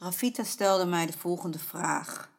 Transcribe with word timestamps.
Rafita 0.00 0.44
stelde 0.44 0.84
mij 0.84 1.06
de 1.06 1.18
volgende 1.18 1.58
vraag. 1.58 2.30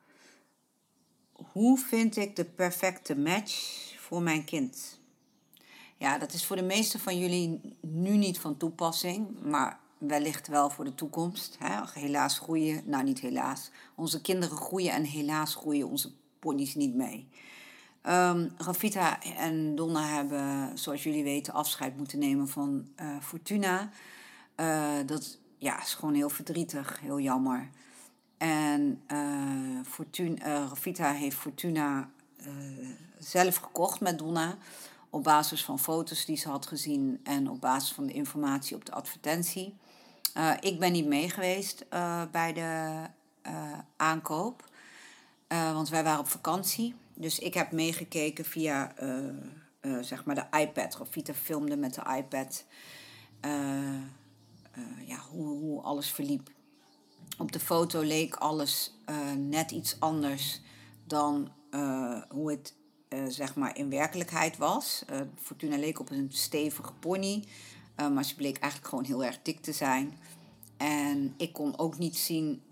Hoe 1.32 1.78
vind 1.78 2.18
ik 2.18 2.36
de 2.36 2.46
perfecte 2.46 3.18
match 3.18 3.54
voor 3.98 4.22
mijn 4.22 4.44
kind? 4.44 5.00
Ja, 5.98 6.18
dat 6.18 6.34
is 6.34 6.46
voor 6.46 6.56
de 6.56 6.62
meeste 6.62 7.00
van 7.00 7.20
jullie 7.20 7.78
nu 7.82 8.18
niet 8.18 8.40
van 8.40 8.58
toepassing, 8.58 9.42
maar 9.42 9.80
wellicht 9.98 10.48
wel 10.48 10.70
voor 10.70 10.86
de 10.86 10.96
toekomst. 10.96 11.56
Hè? 11.60 11.82
Helaas 11.94 12.40
groeien, 12.40 12.84
nou 12.86 13.04
niet 13.04 13.20
helaas, 13.20 13.72
onze 13.96 14.22
kinderen 14.22 14.58
groeien 14.58 14.92
en 14.92 15.04
helaas 15.04 15.56
groeien 15.56 15.88
onze 15.88 16.12
ponies 16.40 16.76
niet 16.76 16.96
mee. 16.96 17.30
Um, 18.04 18.52
Rafita 18.58 19.22
en 19.24 19.76
Donna 19.76 20.08
hebben, 20.16 20.78
zoals 20.78 21.04
jullie 21.04 21.24
weten, 21.24 21.54
afscheid 21.54 21.98
moeten 21.98 22.20
nemen 22.20 22.48
van 22.48 22.88
uh, 23.02 23.20
Fortuna. 23.22 23.90
Uh, 24.56 24.94
dat 25.06 25.38
ja, 25.60 25.82
is 25.82 25.94
gewoon 25.94 26.14
heel 26.14 26.30
verdrietig, 26.30 27.00
heel 27.00 27.20
jammer. 27.20 27.70
En 28.38 29.02
uh, 29.12 29.86
Fortuna, 29.86 30.44
Rafita 30.44 31.12
heeft 31.12 31.38
Fortuna 31.38 32.10
zelf 33.18 33.56
gekocht 33.56 34.00
met 34.00 34.20
Donna. 34.20 34.58
Op 35.10 35.24
basis 35.24 35.64
van 35.66 35.80
foto's 35.80 36.26
die 36.26 36.38
ze 36.38 36.50
had 36.50 36.66
gezien 36.66 37.20
en 37.24 37.50
op 37.50 37.62
basis 37.62 37.92
van 37.92 38.06
de 38.06 38.14
informatie 38.14 38.76
op 38.76 38.86
de 38.86 38.92
advertentie. 38.92 39.76
ik 40.60 40.80
ben 40.80 40.92
niet 40.92 41.06
mee 41.06 41.30
geweest 41.30 41.86
bij 42.32 42.54
de 42.54 43.02
aankoop, 43.96 44.70
want 45.48 45.90
wij 45.90 46.04
waren 46.04 46.20
op 46.20 46.28
vakantie. 46.28 46.96
Dus 47.14 47.40
ik 47.40 47.54
heb 47.54 47.72
meegekeken 47.72 48.46
via 48.46 48.94
uh, 49.82 49.98
zeg 50.02 50.26
maar 50.26 50.36
de 50.36 50.58
iPad. 50.60 50.96
Rafita 50.96 51.34
filmde 51.34 51.78
met 51.78 51.94
de 51.94 52.02
iPad 52.18 52.66
uh, 54.78 55.08
ja, 55.08 55.20
hoe, 55.32 55.48
hoe 55.48 55.82
alles 55.82 56.12
verliep. 56.12 56.52
Op 57.38 57.52
de 57.52 57.60
foto 57.60 58.02
leek 58.02 58.36
alles 58.36 58.94
net 59.38 59.72
iets 59.72 60.00
anders 60.00 60.62
dan 61.04 61.52
hoe 62.30 62.52
het 62.52 62.74
zeg 63.28 63.56
maar 63.56 63.78
in 63.78 63.90
werkelijkheid 63.90 64.58
was. 64.58 65.06
Fortuna 65.42 65.78
leek 65.78 66.00
op 66.00 66.10
een 66.10 66.28
stevige 66.32 66.94
pony, 66.94 67.44
maar 67.96 68.26
ze 68.26 68.36
bleek 68.36 68.58
eigenlijk 68.58 68.90
gewoon 68.90 69.06
heel 69.06 69.24
erg 69.24 69.42
dik 69.42 69.62
te 69.62 69.72
zijn. 69.72 70.18
En 70.78 71.34
ik 71.38 71.54
kon 71.54 71.78
ook 71.78 71.98
niet 71.98 72.18
zien 72.18 72.64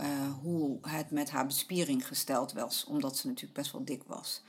hoe 0.41 0.77
het 0.81 1.11
met 1.11 1.29
haar 1.29 1.45
bespiering 1.45 2.07
gesteld 2.07 2.53
was, 2.53 2.85
omdat 2.85 3.17
ze 3.17 3.27
natuurlijk 3.27 3.53
best 3.53 3.71
wel 3.71 3.85
dik 3.85 4.03
was. 4.03 4.41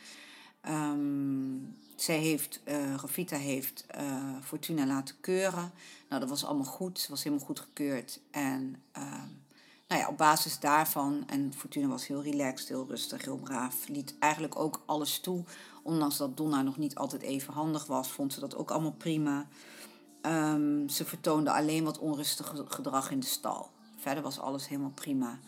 Um, 0.68 1.76
zij 1.96 2.18
heeft, 2.18 2.60
uh, 2.64 2.94
Rafita 2.94 3.36
heeft 3.36 3.86
uh, 3.98 4.36
Fortuna 4.42 4.86
laten 4.86 5.14
keuren. 5.20 5.72
Nou, 6.08 6.20
dat 6.20 6.28
was 6.28 6.44
allemaal 6.44 6.64
goed. 6.64 6.98
Ze 6.98 7.10
was 7.10 7.22
helemaal 7.24 7.46
goed 7.46 7.60
gekeurd. 7.60 8.20
En 8.30 8.82
uh, 8.96 9.22
nou 9.88 10.00
ja, 10.00 10.08
op 10.08 10.18
basis 10.18 10.58
daarvan, 10.58 11.24
en 11.26 11.52
Fortuna 11.54 11.86
was 11.86 12.06
heel 12.06 12.22
relaxed, 12.22 12.68
heel 12.68 12.86
rustig, 12.88 13.24
heel 13.24 13.36
braaf, 13.36 13.88
liet 13.88 14.14
eigenlijk 14.18 14.58
ook 14.58 14.82
alles 14.86 15.20
toe. 15.20 15.44
Ondanks 15.82 16.16
dat 16.16 16.36
Donna 16.36 16.62
nog 16.62 16.76
niet 16.76 16.94
altijd 16.94 17.22
even 17.22 17.52
handig 17.52 17.86
was, 17.86 18.08
vond 18.08 18.32
ze 18.32 18.40
dat 18.40 18.56
ook 18.56 18.70
allemaal 18.70 18.92
prima. 18.92 19.46
Um, 20.22 20.88
ze 20.88 21.04
vertoonde 21.04 21.52
alleen 21.52 21.84
wat 21.84 21.98
onrustig 21.98 22.54
gedrag 22.68 23.10
in 23.10 23.20
de 23.20 23.26
stal. 23.26 23.70
Verder 23.96 24.22
was 24.22 24.38
alles 24.38 24.68
helemaal 24.68 24.92
prima. 24.94 25.38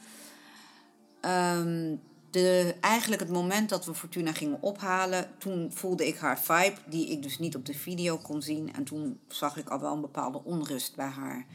De, 2.31 2.75
eigenlijk 2.81 3.23
het 3.23 3.31
moment 3.31 3.69
dat 3.69 3.85
we 3.85 3.95
Fortuna 3.95 4.33
gingen 4.33 4.63
ophalen, 4.63 5.31
toen 5.39 5.73
voelde 5.73 6.07
ik 6.07 6.17
haar 6.17 6.41
vibe, 6.41 6.77
die 6.87 7.07
ik 7.07 7.23
dus 7.23 7.39
niet 7.39 7.57
op 7.57 7.67
de 7.67 7.75
video 7.75 8.17
kon 8.17 8.43
zien. 8.43 8.75
En 8.75 8.85
toen 8.85 9.21
zag 9.29 9.57
ik 9.57 9.69
al 9.69 9.81
wel 9.81 9.93
een 9.93 10.01
bepaalde 10.01 10.45
onrust 10.45 10.97
bij 10.97 11.09
haar. 11.09 11.47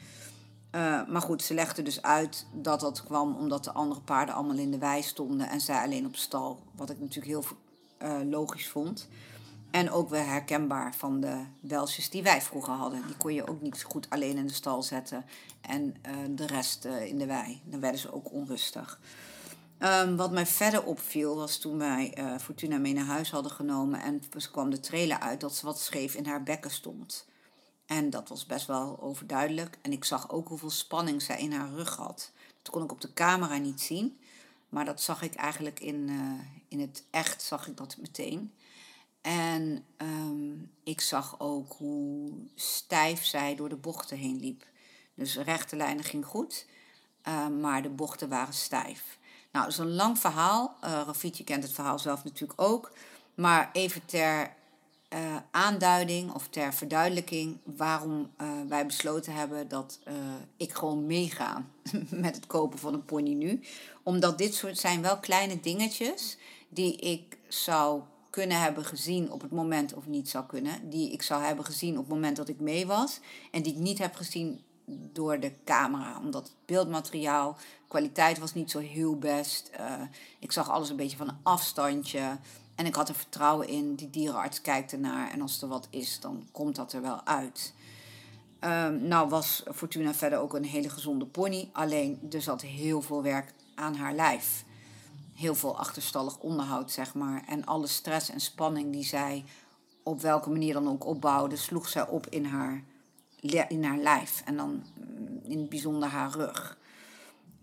Uh, 0.76 1.08
maar 1.08 1.22
goed, 1.22 1.42
ze 1.42 1.54
legde 1.54 1.82
dus 1.82 2.02
uit 2.02 2.46
dat 2.54 2.80
dat 2.80 3.04
kwam 3.04 3.36
omdat 3.36 3.64
de 3.64 3.72
andere 3.72 4.02
paarden 4.02 4.36
allemaal 4.36 4.58
in 4.58 4.72
de 4.72 4.78
wei 4.78 5.02
stonden 5.02 5.50
en 5.50 5.62
zij 5.62 5.84
alleen 5.84 6.06
op 6.06 6.16
stal. 6.16 6.60
Wat 6.76 6.90
ik 6.90 7.00
natuurlijk 7.00 7.28
heel 7.28 7.46
uh, 8.04 8.30
logisch 8.30 8.68
vond. 8.68 9.08
En 9.72 9.92
ook 9.92 10.10
weer 10.10 10.26
herkenbaar 10.26 10.96
van 10.96 11.20
de 11.20 11.44
welsjes 11.60 12.10
die 12.10 12.24
wij 12.24 12.42
vroeger 12.42 12.74
hadden. 12.74 13.04
Die 13.08 13.18
kon 13.18 13.34
je 13.34 13.48
ook 13.48 13.62
niet 13.62 13.84
goed 13.84 14.10
alleen 14.10 14.38
in 14.38 14.48
de 14.48 14.54
stal 14.54 14.84
zetten 14.84 15.26
en 15.62 15.96
uh, 16.08 16.16
de 16.30 16.46
rest 16.46 16.86
in 16.86 17.18
de 17.18 17.26
wei. 17.26 17.62
Dan 17.66 17.80
werden 17.80 18.00
ze 18.00 18.14
ook 18.14 18.32
onrustig. 18.32 19.00
Um, 19.80 20.16
wat 20.16 20.32
mij 20.32 20.46
verder 20.46 20.84
opviel 20.84 21.36
was 21.36 21.58
toen 21.58 21.78
wij 21.78 22.18
uh, 22.18 22.38
Fortuna 22.38 22.78
mee 22.78 22.94
naar 22.94 23.06
huis 23.06 23.32
hadden 23.32 23.52
genomen 23.52 24.02
en 24.02 24.22
ze 24.38 24.52
kwam 24.52 24.70
de 24.70 24.80
trailer 24.80 25.20
uit 25.20 25.40
dat 25.40 25.56
ze 25.56 25.66
wat 25.66 25.80
scheef 25.80 26.16
in 26.16 26.26
haar 26.26 26.44
bekken 26.44 26.72
stond. 26.72 27.26
En 27.86 28.10
dat 28.10 28.30
was 28.30 28.46
best 28.46 28.68
wel 28.68 29.02
overduidelijk. 29.02 29.78
En 29.82 29.92
ik 29.92 30.04
zag 30.04 30.30
ook 30.30 30.48
hoeveel 30.48 30.70
spanning 30.70 31.22
zij 31.22 31.40
in 31.40 31.52
haar 31.52 31.70
rug 31.70 31.96
had. 31.96 32.32
Dat 32.62 32.74
kon 32.74 32.84
ik 32.84 32.92
op 32.92 33.02
de 33.02 33.14
camera 33.14 33.58
niet 33.58 33.82
zien. 33.82 34.20
Maar 34.70 34.86
dat 34.86 35.02
zag 35.02 35.22
ik 35.22 35.36
eigenlijk 35.36 35.80
in, 35.80 36.10
in 36.68 36.80
het 36.80 37.04
echt, 37.10 37.42
zag 37.42 37.68
ik 37.68 37.78
dat 37.78 37.98
meteen. 37.98 38.52
En 39.22 39.86
um, 39.98 40.72
ik 40.84 41.02
zag 41.02 41.40
ook 41.40 41.74
hoe 41.78 42.32
stijf 42.56 43.26
zij 43.26 43.56
door 43.56 43.70
de 43.70 43.76
bochten 43.76 44.18
heen 44.18 44.40
liep. 44.40 44.66
Dus 45.14 45.38
rechte 45.38 45.76
lijnen 45.76 46.04
ging 46.04 46.26
goed, 46.26 46.66
uh, 47.28 47.48
maar 47.48 47.82
de 47.82 47.90
bochten 47.90 48.30
waren 48.30 48.54
stijf. 48.54 49.18
Nou, 49.56 49.68
dat 49.68 49.76
is 49.76 49.84
een 49.86 49.96
lang 49.96 50.20
verhaal. 50.20 50.76
Uh, 50.84 51.10
kent 51.44 51.64
het 51.64 51.72
verhaal 51.72 52.00
zelf 52.00 52.24
natuurlijk 52.24 52.62
ook. 52.62 52.92
Maar 53.36 53.70
even 53.74 54.06
ter 54.06 54.54
uh, 55.14 55.36
aanduiding 55.52 56.34
of 56.34 56.48
ter 56.48 56.74
verduidelijking 56.74 57.58
waarom 57.64 58.32
uh, 58.42 58.48
wij 58.68 58.86
besloten 58.86 59.34
hebben 59.34 59.68
dat 59.68 60.00
ik 60.58 60.74
gewoon 60.74 61.06
meega 61.06 61.66
met 62.10 62.36
het 62.36 62.48
kopen 62.48 62.80
van 62.80 62.94
een 62.94 63.06
pony 63.06 63.34
nu. 63.34 63.62
Omdat 64.04 64.38
dit 64.38 64.54
soort 64.54 64.78
zijn 64.78 65.02
wel 65.02 65.20
kleine 65.20 65.60
dingetjes 65.60 66.38
die 66.70 66.96
ik 66.96 67.38
zou 67.48 68.02
kunnen 68.30 68.62
hebben 68.62 68.86
gezien 68.86 69.32
op 69.32 69.42
het 69.42 69.52
moment, 69.52 69.94
of 69.94 70.08
niet 70.08 70.30
zou 70.30 70.46
kunnen, 70.46 70.90
die 70.90 71.12
ik 71.12 71.22
zou 71.22 71.44
hebben 71.44 71.66
gezien 71.66 71.98
op 71.98 72.04
het 72.04 72.14
moment 72.14 72.36
dat 72.36 72.50
ik 72.50 72.60
mee 72.60 72.88
was. 72.88 73.20
En 73.52 73.62
die 73.62 73.74
ik 73.74 73.80
niet 73.80 73.98
heb 73.98 74.16
gezien 74.16 74.64
door 74.88 75.40
de 75.40 75.52
camera. 75.66 76.20
Omdat 76.20 76.44
het 76.44 76.56
beeldmateriaal, 76.66 77.58
kwaliteit 77.88 78.40
was 78.40 78.54
niet 78.54 78.72
zo 78.72 78.80
heel 78.80 79.18
best. 79.18 79.72
Uh, 79.80 80.02
ik 80.40 80.52
zag 80.52 80.70
alles 80.70 80.90
een 80.90 80.96
beetje 80.96 81.18
van 81.18 81.28
een 81.28 81.40
afstandje. 81.44 82.38
En 82.76 82.86
ik 82.86 82.96
had 82.96 83.10
er 83.10 83.16
vertrouwen 83.16 83.68
in. 83.68 83.96
Die 83.96 84.10
dierenarts 84.10 84.62
kijkt 84.62 84.92
ernaar. 84.92 85.32
En 85.32 85.42
als 85.42 85.62
er 85.62 85.68
wat 85.68 85.88
is, 85.90 86.20
dan 86.20 86.48
komt 86.52 86.76
dat 86.76 86.94
er 86.94 87.02
wel 87.02 87.26
uit. 87.26 87.74
Um, 88.60 89.08
nou 89.08 89.30
was 89.30 89.64
Fortuna 89.74 90.14
verder 90.14 90.40
ook 90.40 90.54
een 90.54 90.66
hele 90.66 90.90
gezonde 90.90 91.26
pony. 91.26 91.70
Alleen 91.74 92.20
er 92.32 92.42
zat 92.42 92.62
heel 92.62 93.02
veel 93.02 93.24
werk 93.24 93.54
aan 93.76 93.96
haar 93.96 94.14
lijf 94.14 94.66
heel 95.36 95.56
veel 95.56 95.78
achterstallig 95.78 96.40
onderhoud, 96.40 96.92
zeg 96.92 97.14
maar. 97.14 97.44
En 97.48 97.66
alle 97.66 97.88
stress 97.88 98.30
en 98.30 98.40
spanning 98.40 98.92
die 98.92 99.04
zij 99.04 99.46
op 100.04 100.22
welke 100.22 100.50
manier 100.50 100.74
dan 100.74 100.90
ook 100.90 101.06
opbouwde, 101.06 101.56
sloeg 101.56 101.90
zij 101.90 102.08
op 102.08 102.28
in 102.28 102.46
haar, 102.46 102.84
in 103.68 103.84
haar 103.84 103.98
lijf. 103.98 104.42
En 104.46 104.58
dan 104.58 104.70
mm, 104.70 105.40
in 105.44 105.60
het 105.60 105.70
bijzonder 105.70 106.10
haar 106.10 106.32
rug. 106.32 106.78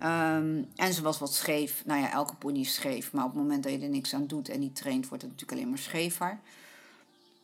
Um, 0.03 0.69
en 0.76 0.93
ze 0.93 1.03
was 1.03 1.19
wat 1.19 1.34
scheef. 1.34 1.82
Nou 1.84 2.00
ja, 2.00 2.12
elke 2.12 2.34
pony 2.34 2.60
is 2.60 2.75
scheef. 2.75 3.12
Maar 3.12 3.25
op 3.25 3.31
het 3.31 3.41
moment 3.41 3.62
dat 3.62 3.72
je 3.72 3.78
er 3.78 3.88
niks 3.88 4.15
aan 4.15 4.26
doet 4.26 4.48
en 4.48 4.60
niet 4.60 4.76
traint, 4.76 5.09
wordt 5.09 5.22
het 5.22 5.32
natuurlijk 5.32 5.59
alleen 5.59 5.70
maar 5.70 5.82
schever. 5.82 6.38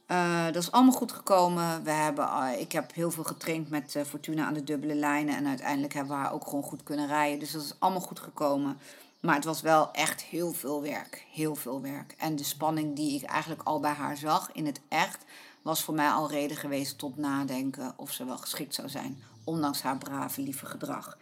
Uh, 0.08 0.44
dat 0.44 0.56
is 0.56 0.72
allemaal 0.72 0.94
goed 0.94 1.12
gekomen. 1.12 1.84
We 1.84 1.90
hebben, 1.90 2.24
uh, 2.24 2.60
ik 2.60 2.72
heb 2.72 2.94
heel 2.94 3.10
veel 3.10 3.24
getraind 3.24 3.70
met 3.70 3.94
uh, 3.94 4.02
Fortuna 4.02 4.46
aan 4.46 4.54
de 4.54 4.64
dubbele 4.64 4.94
lijnen. 4.94 5.36
En 5.36 5.46
uiteindelijk 5.46 5.94
hebben 5.94 6.16
we 6.16 6.22
haar 6.22 6.32
ook 6.32 6.44
gewoon 6.44 6.62
goed 6.62 6.82
kunnen 6.82 7.06
rijden. 7.06 7.38
Dus 7.38 7.52
dat 7.52 7.62
is 7.62 7.74
allemaal 7.78 8.00
goed 8.00 8.20
gekomen. 8.20 8.78
Maar 9.20 9.34
het 9.34 9.44
was 9.44 9.60
wel 9.60 9.92
echt 9.92 10.22
heel 10.22 10.52
veel 10.52 10.82
werk. 10.82 11.26
Heel 11.32 11.54
veel 11.54 11.80
werk. 11.80 12.14
En 12.18 12.36
de 12.36 12.44
spanning 12.44 12.96
die 12.96 13.14
ik 13.14 13.22
eigenlijk 13.22 13.62
al 13.62 13.80
bij 13.80 13.92
haar 13.92 14.16
zag 14.16 14.50
in 14.52 14.66
het 14.66 14.80
echt, 14.88 15.24
was 15.68 15.82
voor 15.82 15.94
mij 15.94 16.10
al 16.10 16.30
reden 16.30 16.56
geweest 16.56 16.98
tot 16.98 17.16
nadenken 17.16 17.92
of 17.96 18.12
ze 18.12 18.24
wel 18.24 18.38
geschikt 18.38 18.74
zou 18.74 18.88
zijn. 18.88 19.22
Ondanks 19.44 19.82
haar 19.82 19.98
brave, 19.98 20.40
lieve 20.40 20.66
gedrag. 20.66 21.18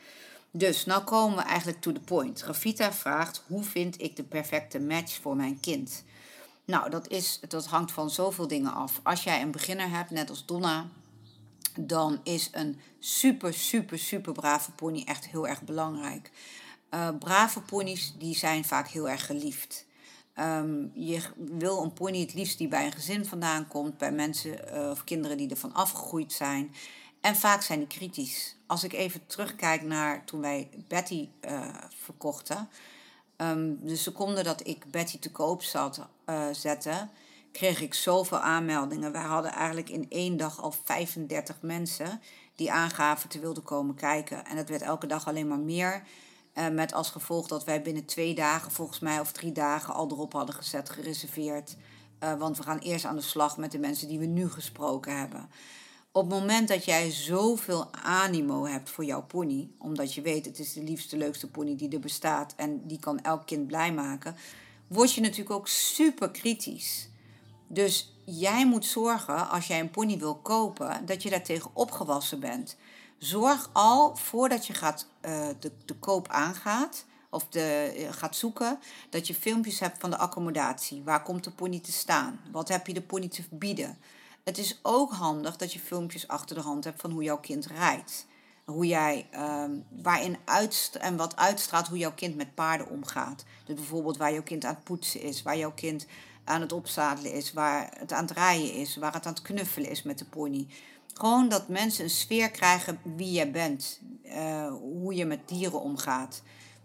Dus 0.51 0.85
nou 0.85 1.05
komen 1.05 1.37
we 1.37 1.43
eigenlijk 1.43 1.81
to 1.81 1.93
the 1.93 2.01
point. 2.01 2.43
Rafita 2.43 2.93
vraagt: 2.93 3.43
hoe 3.47 3.63
vind 3.65 4.03
ik 4.03 4.17
de 4.17 4.23
perfecte 4.23 4.81
match 4.81 5.21
voor 5.21 5.37
mijn 5.37 5.61
kind? 5.61 6.05
Nou, 6.65 6.91
dat, 6.91 7.09
is, 7.09 7.41
dat 7.49 7.67
hangt 7.67 7.93
van 7.93 8.11
zoveel 8.11 8.49
dingen 8.49 8.73
af. 8.73 9.01
Als 9.03 9.25
jij 9.25 9.43
een 9.43 9.51
beginner 9.51 9.91
hebt, 9.91 10.11
net 10.11 10.31
als 10.31 10.47
Donna, 10.47 10.87
dan 11.79 12.21
is 12.23 12.49
een 12.53 12.81
super, 12.99 13.55
super, 13.55 13.99
super 13.99 14.33
brave 14.33 14.71
pony 14.71 15.03
echt 15.07 15.27
heel 15.27 15.49
erg 15.49 15.63
belangrijk. 15.63 16.31
Uh, 16.91 17.09
brave 17.19 17.61
ponies 17.61 18.15
die 18.19 18.37
zijn 18.37 18.65
vaak 18.65 18.89
heel 18.89 19.09
erg 19.09 19.27
geliefd. 19.27 19.86
Um, 20.41 20.91
je 20.95 21.21
wil 21.37 21.83
een 21.83 21.93
pony 21.93 22.21
het 22.21 22.35
liefst 22.35 22.59
die 22.59 22.69
bij 22.69 22.87
een 22.87 22.93
gezin 22.93 23.27
vandaan 23.27 23.69
komt, 23.69 23.99
bij 23.99 24.13
mensen 24.13 24.59
uh, 24.75 24.91
of 24.91 25.05
kinderen 25.05 25.37
die 25.37 25.51
ervan 25.51 25.75
afgegroeid 25.75 26.33
zijn. 26.33 26.75
En 27.21 27.37
vaak 27.37 27.63
zijn 27.63 27.79
die 27.79 27.89
kritisch. 27.89 28.57
Als 28.67 28.85
ik 28.85 28.93
even 28.93 29.27
terugkijk 29.27 29.83
naar 29.83 30.25
toen 30.25 30.41
wij 30.41 30.69
Betty 30.89 31.29
uh, 31.41 31.75
verkochten. 32.05 32.69
Um, 33.37 33.79
de 33.83 33.97
seconde 33.97 34.43
dat 34.43 34.67
ik 34.67 34.91
Betty 34.91 35.19
te 35.19 35.31
koop 35.31 35.63
zat, 35.63 36.01
zette, 36.53 37.09
kreeg 37.53 37.81
ik 37.81 37.95
zoveel 37.95 38.39
aanmeldingen. 38.39 39.13
Wij 39.13 39.23
hadden 39.23 39.53
eigenlijk 39.53 39.89
in 39.89 40.07
één 40.09 40.37
dag 40.37 40.63
al 40.63 40.75
35 40.85 41.57
mensen 41.61 42.21
die 42.55 42.73
aangaven 42.73 43.29
te 43.29 43.39
wilden 43.39 43.63
komen 43.63 43.95
kijken. 43.95 44.45
En 44.45 44.57
het 44.57 44.69
werd 44.69 44.83
elke 44.83 45.07
dag 45.07 45.29
alleen 45.29 45.49
maar 45.49 45.59
meer. 45.59 46.03
Uh, 46.59 46.69
met 46.69 46.93
als 46.93 47.11
gevolg 47.11 47.49
dat 47.49 47.65
wij 47.65 47.83
binnen 47.83 48.05
twee 48.05 48.35
dagen, 48.35 48.73
volgens 48.73 48.99
mij, 48.99 49.21
of 49.21 49.33
drie 49.33 49.53
dagen 49.53 49.95
al 49.95 50.11
erop 50.11 50.33
hadden 50.33 50.55
gezet, 50.55 50.91
gereserveerd. 50.91 51.77
Uh, 52.23 52.35
want 52.39 52.57
we 52.57 52.63
gaan 52.63 52.79
eerst 52.79 53.05
aan 53.05 53.17
de 53.17 53.23
slag 53.23 53.57
met 53.57 53.73
de 53.73 53.79
mensen 53.79 54.09
die 54.09 54.19
we 54.19 54.27
nu 54.27 54.51
gesproken 54.51 55.19
hebben. 55.19 55.49
Op 56.13 56.31
het 56.31 56.41
moment 56.41 56.69
dat 56.69 56.85
jij 56.85 57.11
zoveel 57.11 57.95
animo 57.95 58.67
hebt 58.67 58.91
voor 58.91 59.05
jouw 59.05 59.23
pony, 59.23 59.71
omdat 59.79 60.15
je 60.15 60.21
weet 60.21 60.45
het 60.45 60.59
is 60.59 60.73
de 60.73 60.83
liefste, 60.83 61.17
leukste 61.17 61.51
pony 61.51 61.77
die 61.77 61.91
er 61.91 62.01
bestaat 62.01 62.55
en 62.57 62.87
die 62.87 62.99
kan 62.99 63.21
elk 63.21 63.47
kind 63.47 63.67
blij 63.67 63.93
maken, 63.93 64.37
word 64.87 65.13
je 65.13 65.21
natuurlijk 65.21 65.51
ook 65.51 65.69
super 65.69 66.31
kritisch. 66.31 67.09
Dus 67.67 68.15
jij 68.25 68.67
moet 68.67 68.87
zorgen, 68.87 69.49
als 69.49 69.67
jij 69.67 69.81
een 69.81 69.91
pony 69.91 70.19
wil 70.19 70.35
kopen, 70.35 71.07
dat 71.07 71.23
je 71.23 71.31
daartegen 71.31 71.71
opgewassen 71.73 72.41
bent. 72.41 72.77
Zorg 73.19 73.71
al 73.73 74.17
voordat 74.17 74.67
je 74.67 74.75
gaat, 74.75 75.09
uh, 75.23 75.49
de, 75.61 75.73
de 75.85 75.95
koop 75.95 76.29
aangaat 76.29 77.05
of 77.31 77.49
de, 77.49 77.95
uh, 77.97 78.13
gaat 78.13 78.37
zoeken, 78.37 78.79
dat 79.11 79.27
je 79.27 79.35
filmpjes 79.35 79.81
hebt 79.81 80.01
van 80.01 80.11
de 80.11 80.19
accommodatie. 80.19 81.03
Waar 81.03 81.23
komt 81.23 81.45
de 81.45 81.51
pony 81.51 81.81
te 81.81 81.93
staan? 81.93 82.41
Wat 82.53 82.69
heb 82.69 82.87
je 82.87 82.95
de 82.95 83.03
pony 83.03 83.29
te 83.29 83.43
bieden? 83.51 83.99
Het 84.45 84.59
is 84.59 84.79
ook 84.83 85.13
handig 85.13 85.57
dat 85.57 85.73
je 85.73 85.79
filmpjes 85.79 86.29
achter 86.29 86.57
de 86.57 86.63
hand 86.63 86.85
hebt 86.85 87.01
van 87.01 87.11
hoe 87.11 87.23
jouw 87.23 87.41
kind 87.41 87.67
rijdt. 87.67 88.27
Hoe 88.65 88.87
jij, 88.87 89.29
um, 89.35 89.85
waarin 90.03 90.37
uitst 90.45 90.95
en 90.95 91.17
wat 91.17 91.37
uitstraalt 91.37 91.89
hoe 91.89 91.99
jouw 91.99 92.15
kind 92.15 92.37
met 92.37 92.55
paarden 92.55 92.89
omgaat. 92.89 93.45
Dus 93.65 93.75
bijvoorbeeld 93.75 94.17
waar 94.17 94.33
jouw 94.33 94.43
kind 94.43 94.65
aan 94.65 94.75
het 94.75 94.85
poetsen 94.85 95.21
is, 95.21 95.43
waar 95.43 95.57
jouw 95.57 95.73
kind 95.73 96.07
aan 96.45 96.61
het 96.61 96.73
opzadelen 96.73 97.33
is, 97.33 97.53
waar 97.53 97.93
het 97.99 98.13
aan 98.13 98.25
het 98.25 98.37
rijden 98.37 98.73
is, 98.73 98.97
waar 98.97 99.13
het 99.13 99.27
aan 99.27 99.33
het 99.33 99.43
knuffelen 99.43 99.91
is 99.91 100.03
met 100.03 100.19
de 100.19 100.25
pony. 100.25 100.67
Gewoon 101.19 101.49
dat 101.49 101.69
mensen 101.69 102.05
een 102.05 102.11
sfeer 102.11 102.51
krijgen 102.51 102.99
wie 103.17 103.33
je 103.33 103.51
bent, 103.51 104.01
uh, 104.25 104.69
hoe 104.69 105.15
je 105.15 105.25
met 105.25 105.49
dieren 105.49 105.81
omgaat. 105.81 106.43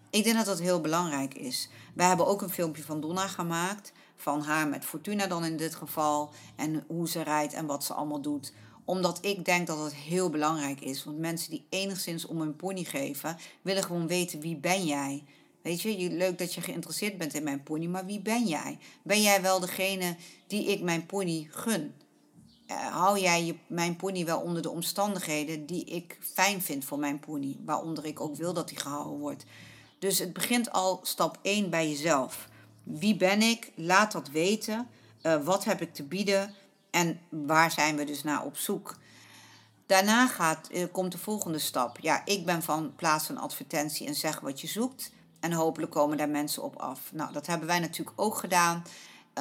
Ik 0.09 0.23
denk 0.23 0.35
dat 0.35 0.45
dat 0.45 0.59
heel 0.59 0.81
belangrijk 0.81 1.33
is. 1.33 1.69
Wij 1.93 2.07
hebben 2.07 2.27
ook 2.27 2.41
een 2.41 2.49
filmpje 2.49 2.83
van 2.83 3.01
Donna 3.01 3.27
gemaakt, 3.27 3.91
van 4.15 4.41
haar 4.41 4.67
met 4.67 4.85
Fortuna 4.85 5.27
dan 5.27 5.45
in 5.45 5.57
dit 5.57 5.75
geval, 5.75 6.29
en 6.55 6.83
hoe 6.87 7.09
ze 7.09 7.21
rijdt 7.21 7.53
en 7.53 7.65
wat 7.65 7.83
ze 7.83 7.93
allemaal 7.93 8.21
doet 8.21 8.53
omdat 8.85 9.17
ik 9.21 9.45
denk 9.45 9.67
dat 9.67 9.83
het 9.83 9.93
heel 9.93 10.29
belangrijk 10.29 10.81
is. 10.81 11.03
Want 11.03 11.17
mensen 11.17 11.49
die 11.49 11.65
enigszins 11.69 12.25
om 12.25 12.39
hun 12.39 12.55
pony 12.55 12.83
geven, 12.83 13.37
willen 13.61 13.83
gewoon 13.83 14.07
weten 14.07 14.39
wie 14.39 14.57
ben 14.57 14.85
jij. 14.85 15.23
Weet 15.61 15.81
je, 15.81 16.09
leuk 16.09 16.37
dat 16.37 16.53
je 16.53 16.61
geïnteresseerd 16.61 17.17
bent 17.17 17.33
in 17.33 17.43
mijn 17.43 17.63
pony, 17.63 17.85
maar 17.85 18.05
wie 18.05 18.19
ben 18.19 18.47
jij? 18.47 18.77
Ben 19.03 19.21
jij 19.21 19.41
wel 19.41 19.59
degene 19.59 20.15
die 20.47 20.65
ik 20.65 20.81
mijn 20.81 21.05
pony 21.05 21.47
gun? 21.51 21.93
Hou 22.91 23.19
jij 23.19 23.45
je, 23.45 23.55
mijn 23.67 23.95
pony 23.95 24.25
wel 24.25 24.39
onder 24.39 24.61
de 24.61 24.69
omstandigheden 24.69 25.65
die 25.65 25.85
ik 25.85 26.17
fijn 26.33 26.61
vind 26.61 26.85
voor 26.85 26.99
mijn 26.99 27.19
pony, 27.19 27.57
waaronder 27.65 28.05
ik 28.05 28.19
ook 28.19 28.35
wil 28.35 28.53
dat 28.53 28.69
hij 28.69 28.79
gehouden 28.79 29.19
wordt? 29.19 29.45
Dus 29.99 30.19
het 30.19 30.33
begint 30.33 30.71
al 30.71 30.99
stap 31.03 31.37
1 31.41 31.69
bij 31.69 31.89
jezelf. 31.89 32.47
Wie 32.83 33.15
ben 33.15 33.41
ik? 33.41 33.71
Laat 33.75 34.11
dat 34.11 34.29
weten. 34.29 34.87
Uh, 35.23 35.43
wat 35.43 35.63
heb 35.63 35.81
ik 35.81 35.93
te 35.93 36.03
bieden? 36.03 36.53
En 36.91 37.19
waar 37.29 37.71
zijn 37.71 37.95
we 37.95 38.03
dus 38.03 38.23
naar 38.23 38.43
op 38.43 38.57
zoek? 38.57 38.97
Daarna 39.85 40.27
gaat, 40.27 40.69
uh, 40.71 40.85
komt 40.91 41.11
de 41.11 41.17
volgende 41.17 41.59
stap. 41.59 41.99
Ja, 41.99 42.21
ik 42.25 42.45
ben 42.45 42.63
van 42.63 42.95
plaats 42.95 43.29
een 43.29 43.37
advertentie 43.37 44.07
en 44.07 44.15
zeg 44.15 44.39
wat 44.39 44.61
je 44.61 44.67
zoekt. 44.67 45.11
En 45.39 45.51
hopelijk 45.51 45.91
komen 45.91 46.17
daar 46.17 46.29
mensen 46.29 46.63
op 46.63 46.75
af. 46.75 46.99
Nou, 47.13 47.33
dat 47.33 47.47
hebben 47.47 47.67
wij 47.67 47.79
natuurlijk 47.79 48.21
ook 48.21 48.37
gedaan. 48.37 48.83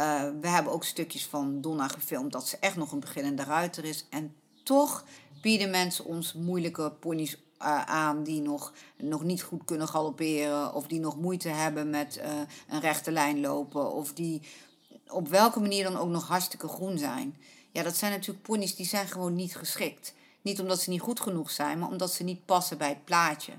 Uh, 0.01 0.23
we 0.41 0.49
hebben 0.49 0.73
ook 0.73 0.85
stukjes 0.85 1.27
van 1.27 1.61
Donna 1.61 1.89
gefilmd 1.89 2.33
dat 2.33 2.49
ze 2.49 2.57
echt 2.61 2.77
nog 2.77 2.93
een 2.93 3.01
beginnende 3.01 3.45
ruiter 3.45 3.85
is. 3.85 4.07
En 4.11 4.35
toch 4.63 5.05
bieden 5.43 5.71
mensen 5.71 6.05
ons 6.05 6.33
moeilijke 6.33 6.93
ponies 7.01 7.37
uh, 7.63 7.85
aan 7.85 8.23
die 8.23 8.41
nog, 8.41 8.73
nog 8.97 9.23
niet 9.23 9.43
goed 9.43 9.65
kunnen 9.65 9.89
galopperen. 9.89 10.75
Of 10.75 10.87
die 10.87 11.01
nog 11.01 11.17
moeite 11.17 11.49
hebben 11.49 11.91
met 11.91 12.19
uh, 12.19 12.33
een 12.69 12.81
rechte 12.81 13.11
lijn 13.11 13.41
lopen. 13.41 13.93
Of 13.93 14.13
die 14.13 14.43
op 15.09 15.29
welke 15.29 15.61
manier 15.61 15.85
dan 15.85 15.97
ook 15.97 16.09
nog 16.09 16.29
hartstikke 16.29 16.69
groen 16.69 16.99
zijn. 16.99 17.37
Ja, 17.73 17.83
dat 17.83 17.97
zijn 17.97 18.13
natuurlijk 18.13 18.47
ponies 18.47 18.77
die 18.77 18.87
zijn 18.87 19.09
gewoon 19.09 19.35
niet 19.35 19.57
geschikt. 19.57 20.15
Niet 20.43 20.61
omdat 20.61 20.81
ze 20.81 20.91
niet 20.91 21.01
goed 21.01 21.21
genoeg 21.21 21.51
zijn, 21.51 21.79
maar 21.79 21.89
omdat 21.89 22.13
ze 22.13 22.25
niet 22.25 22.45
passen 22.45 22.79
bij 22.79 22.89
het 22.89 23.05
plaatje. 23.05 23.53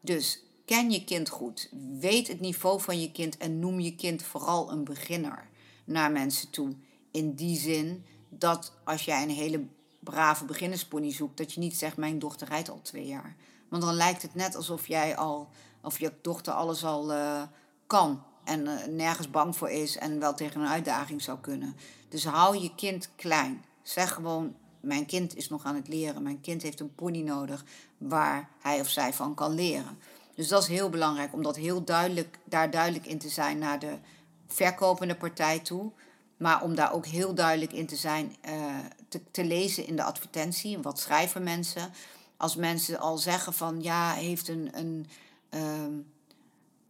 Dus 0.00 0.42
ken 0.64 0.90
je 0.90 1.04
kind 1.04 1.28
goed. 1.28 1.68
Weet 2.00 2.28
het 2.28 2.40
niveau 2.40 2.80
van 2.80 3.00
je 3.00 3.12
kind 3.12 3.36
en 3.36 3.58
noem 3.58 3.80
je 3.80 3.94
kind 3.94 4.22
vooral 4.22 4.70
een 4.70 4.84
beginner 4.84 5.48
naar 5.86 6.12
mensen 6.12 6.50
toe. 6.50 6.74
In 7.10 7.34
die 7.34 7.58
zin 7.58 8.04
dat 8.28 8.72
als 8.84 9.04
jij 9.04 9.22
een 9.22 9.30
hele 9.30 9.66
brave 10.00 10.44
beginnerspony 10.44 11.12
zoekt, 11.12 11.36
dat 11.36 11.52
je 11.52 11.60
niet 11.60 11.76
zegt: 11.76 11.96
Mijn 11.96 12.18
dochter 12.18 12.48
rijdt 12.48 12.70
al 12.70 12.80
twee 12.82 13.06
jaar. 13.06 13.36
Want 13.68 13.82
dan 13.82 13.94
lijkt 13.94 14.22
het 14.22 14.34
net 14.34 14.56
alsof 14.56 14.86
jij 14.86 15.16
al, 15.16 15.48
of 15.82 15.98
je 15.98 16.12
dochter 16.22 16.52
alles 16.52 16.84
al 16.84 17.12
uh, 17.12 17.42
kan 17.86 18.22
en 18.44 18.66
uh, 18.66 18.84
nergens 18.84 19.30
bang 19.30 19.56
voor 19.56 19.70
is 19.70 19.96
en 19.96 20.20
wel 20.20 20.34
tegen 20.34 20.60
een 20.60 20.68
uitdaging 20.68 21.22
zou 21.22 21.38
kunnen. 21.38 21.76
Dus 22.08 22.24
hou 22.24 22.58
je 22.58 22.74
kind 22.74 23.10
klein. 23.16 23.64
Zeg 23.82 24.12
gewoon: 24.12 24.54
Mijn 24.80 25.06
kind 25.06 25.36
is 25.36 25.48
nog 25.48 25.64
aan 25.64 25.74
het 25.74 25.88
leren. 25.88 26.22
Mijn 26.22 26.40
kind 26.40 26.62
heeft 26.62 26.80
een 26.80 26.94
pony 26.94 27.22
nodig 27.22 27.64
waar 27.98 28.48
hij 28.60 28.80
of 28.80 28.88
zij 28.88 29.12
van 29.12 29.34
kan 29.34 29.54
leren. 29.54 29.98
Dus 30.34 30.48
dat 30.48 30.62
is 30.62 30.68
heel 30.68 30.88
belangrijk 30.88 31.32
om 31.32 31.42
dat 31.42 31.56
heel 31.56 31.84
duidelijk, 31.84 32.38
daar 32.44 32.70
duidelijk 32.70 33.06
in 33.06 33.18
te 33.18 33.28
zijn 33.28 33.58
naar 33.58 33.78
de 33.78 33.98
verkopende 34.46 35.16
partij 35.16 35.58
toe. 35.58 35.92
Maar 36.36 36.62
om 36.62 36.74
daar 36.74 36.92
ook 36.92 37.06
heel 37.06 37.34
duidelijk 37.34 37.72
in 37.72 37.86
te 37.86 37.96
zijn, 37.96 38.36
uh, 38.48 38.76
te, 39.08 39.20
te 39.30 39.44
lezen 39.44 39.86
in 39.86 39.96
de 39.96 40.02
advertentie. 40.02 40.78
Wat 40.78 40.98
schrijven 40.98 41.42
mensen? 41.42 41.92
Als 42.36 42.56
mensen 42.56 42.98
al 42.98 43.18
zeggen 43.18 43.52
van 43.52 43.82
ja, 43.82 44.12
heeft 44.12 44.48
een, 44.48 44.70
een, 44.72 45.06
um, 45.50 46.06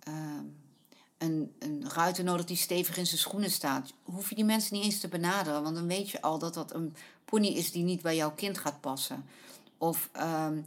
um, 0.09 0.57
een, 1.19 1.55
een 1.59 1.91
ruiter 1.91 2.25
nodig 2.25 2.47
die 2.47 2.57
stevig 2.57 2.97
in 2.97 3.07
zijn 3.07 3.21
schoenen 3.21 3.51
staat. 3.51 3.93
Hoef 4.03 4.29
je 4.29 4.35
die 4.35 4.45
mensen 4.45 4.77
niet 4.77 4.85
eens 4.85 5.01
te 5.01 5.09
benaderen, 5.09 5.63
want 5.63 5.75
dan 5.75 5.87
weet 5.87 6.11
je 6.11 6.23
al 6.23 6.39
dat 6.39 6.55
dat 6.55 6.75
een 6.75 6.97
pony 7.25 7.47
is 7.47 7.71
die 7.73 7.85
niet 7.85 8.03
bij 8.03 8.17
jouw 8.17 8.33
kind 8.33 8.59
gaat 8.59 8.81
passen. 8.81 9.25
Of 9.79 10.11
um, 10.21 10.67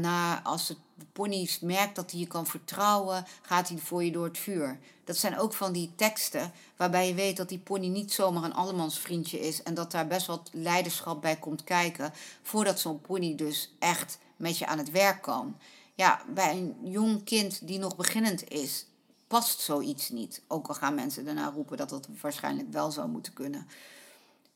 na, 0.00 0.42
als 0.42 0.68
het 0.68 0.78
pony 1.14 1.48
merkt 1.60 1.96
dat 1.96 2.10
hij 2.10 2.20
je 2.20 2.26
kan 2.26 2.46
vertrouwen, 2.46 3.26
gaat 3.42 3.68
hij 3.68 3.78
voor 3.78 4.04
je 4.04 4.12
door 4.12 4.24
het 4.24 4.38
vuur. 4.38 4.78
Dat 5.04 5.16
zijn 5.16 5.38
ook 5.38 5.52
van 5.52 5.72
die 5.72 5.92
teksten 5.96 6.52
waarbij 6.76 7.08
je 7.08 7.14
weet 7.14 7.36
dat 7.36 7.48
die 7.48 7.58
pony 7.58 7.86
niet 7.86 8.12
zomaar 8.12 8.44
een 8.44 8.54
allemansvriendje 8.54 9.40
is 9.40 9.62
en 9.62 9.74
dat 9.74 9.90
daar 9.90 10.06
best 10.06 10.26
wat 10.26 10.50
leiderschap 10.52 11.22
bij 11.22 11.36
komt 11.36 11.64
kijken 11.64 12.12
voordat 12.42 12.80
zo'n 12.80 13.00
pony 13.00 13.34
dus 13.34 13.74
echt 13.78 14.18
met 14.36 14.58
je 14.58 14.66
aan 14.66 14.78
het 14.78 14.90
werk 14.90 15.22
kan. 15.22 15.56
Ja, 15.94 16.22
bij 16.34 16.50
een 16.50 16.76
jong 16.82 17.24
kind 17.24 17.66
die 17.66 17.78
nog 17.78 17.96
beginnend 17.96 18.48
is, 18.48 18.86
past 19.26 19.60
zoiets 19.60 20.08
niet. 20.08 20.42
Ook 20.48 20.66
al 20.66 20.74
gaan 20.74 20.94
mensen 20.94 21.24
daarna 21.24 21.50
roepen 21.50 21.76
dat 21.76 21.88
dat 21.88 22.08
waarschijnlijk 22.20 22.72
wel 22.72 22.90
zou 22.90 23.08
moeten 23.08 23.32
kunnen. 23.32 23.66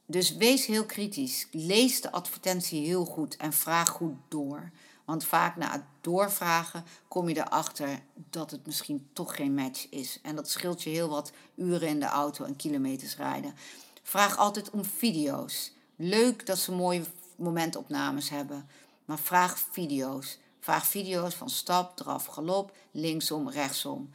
Dus 0.06 0.36
wees 0.36 0.66
heel 0.66 0.84
kritisch. 0.84 1.46
Lees 1.50 2.00
de 2.00 2.12
advertentie 2.12 2.86
heel 2.86 3.04
goed 3.04 3.36
en 3.36 3.52
vraag 3.52 3.88
goed 3.88 4.14
door. 4.28 4.70
Want 5.08 5.24
vaak 5.24 5.56
na 5.56 5.86
doorvragen 6.00 6.84
kom 7.08 7.28
je 7.28 7.36
erachter 7.36 8.02
dat 8.14 8.50
het 8.50 8.66
misschien 8.66 9.08
toch 9.12 9.36
geen 9.36 9.54
match 9.54 9.88
is. 9.88 10.18
En 10.22 10.36
dat 10.36 10.50
scheelt 10.50 10.82
je 10.82 10.90
heel 10.90 11.08
wat 11.08 11.32
uren 11.54 11.88
in 11.88 12.00
de 12.00 12.06
auto 12.06 12.44
en 12.44 12.56
kilometers 12.56 13.16
rijden. 13.16 13.54
Vraag 14.02 14.36
altijd 14.36 14.70
om 14.70 14.84
video's. 14.84 15.72
Leuk 15.96 16.46
dat 16.46 16.58
ze 16.58 16.72
mooie 16.72 17.02
momentopnames 17.36 18.28
hebben. 18.28 18.68
Maar 19.04 19.18
vraag 19.18 19.58
video's. 19.70 20.38
Vraag 20.60 20.86
video's 20.86 21.34
van 21.34 21.50
stap, 21.50 21.96
draf, 21.96 22.26
galop, 22.26 22.76
linksom, 22.90 23.50
rechtsom. 23.50 24.10